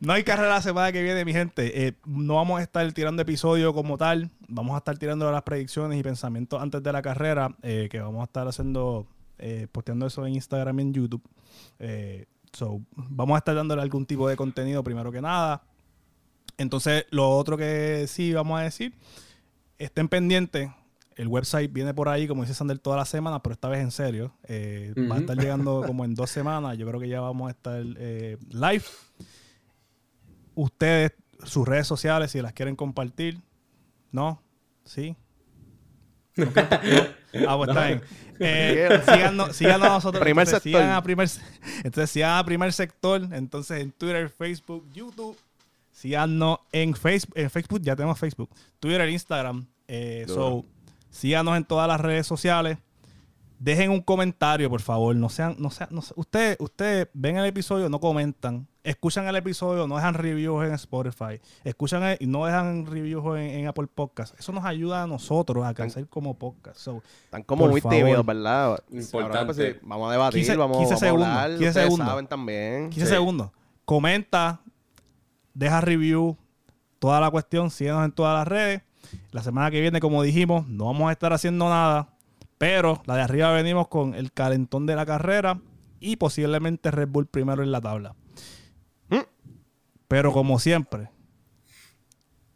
[0.00, 1.86] No hay carrera la semana que viene, mi gente.
[1.86, 4.30] Eh, no vamos a estar tirando episodio como tal.
[4.48, 8.20] Vamos a estar tirando las predicciones y pensamientos antes de la carrera, eh, que vamos
[8.20, 9.06] a estar haciendo
[9.40, 11.22] eh, posteando eso en Instagram y en YouTube.
[11.78, 15.62] Eh, so, vamos a estar dándole algún tipo de contenido primero que nada.
[16.58, 18.94] Entonces, lo otro que sí vamos a decir,
[19.78, 20.70] estén pendientes.
[21.16, 23.90] El website viene por ahí, como dice Sander, toda la semana, pero esta vez en
[23.90, 24.32] serio.
[24.44, 26.78] Eh, Va a estar llegando como en dos semanas.
[26.78, 28.84] Yo creo que ya vamos a estar live.
[30.54, 31.12] Ustedes,
[31.44, 33.40] sus redes sociales, si las quieren compartir,
[34.12, 34.42] ¿no?
[34.84, 35.16] ¿Sí?
[37.46, 38.02] Ah, pues está bien.
[38.40, 40.20] Eh, síganos, síganos a nosotros.
[40.22, 40.80] Primer entonces, sector.
[40.82, 41.28] sigan a primer,
[41.84, 43.28] entonces sigan a primer sector.
[43.32, 45.36] Entonces en Twitter, Facebook, YouTube.
[45.92, 47.34] Síganos en Facebook.
[47.36, 48.50] En Facebook ya tenemos Facebook.
[48.80, 49.66] Twitter, Instagram.
[49.86, 50.64] Eh, so,
[51.10, 52.78] síganos en todas las redes sociales.
[53.58, 55.14] Dejen un comentario, por favor.
[55.14, 58.66] No sean, no sean, no se- ustedes, ustedes ven el episodio, no comentan.
[58.82, 61.38] Escuchan el episodio, no dejan reviews en Spotify.
[61.64, 64.38] Escuchan el- y no dejan reviews en, en Apple Podcast.
[64.40, 66.78] Eso nos ayuda a nosotros a crecer como podcast.
[66.78, 67.98] So, Están como muy favor.
[67.98, 68.78] tímidos, ¿verdad?
[68.90, 69.38] Importante.
[69.38, 71.08] Ahora, pues, sí, vamos a debatir, 15 vamos, 15 vamos a
[71.42, 71.50] hablar.
[71.50, 72.08] 15 Ustedes segundos.
[72.08, 72.90] saben también.
[72.90, 73.12] 15 Sí.
[73.12, 73.50] segundos.
[73.84, 74.60] Comenta,
[75.52, 76.36] deja review,
[76.98, 78.82] toda la cuestión, síguenos en todas las redes.
[79.32, 82.08] La semana que viene, como dijimos, no vamos a estar haciendo nada,
[82.56, 85.60] pero la de arriba venimos con el calentón de la carrera
[85.98, 88.14] y posiblemente Red Bull primero en la tabla.
[90.10, 91.08] Pero como siempre.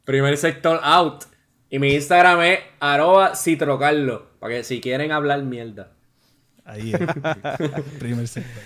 [0.05, 1.23] Primer sector out.
[1.71, 4.27] Y mi Instagram es arroba citrocarlo.
[4.41, 5.93] Para que si quieren hablar mierda.
[6.65, 6.99] Ahí es.
[8.01, 8.61] Primer sector.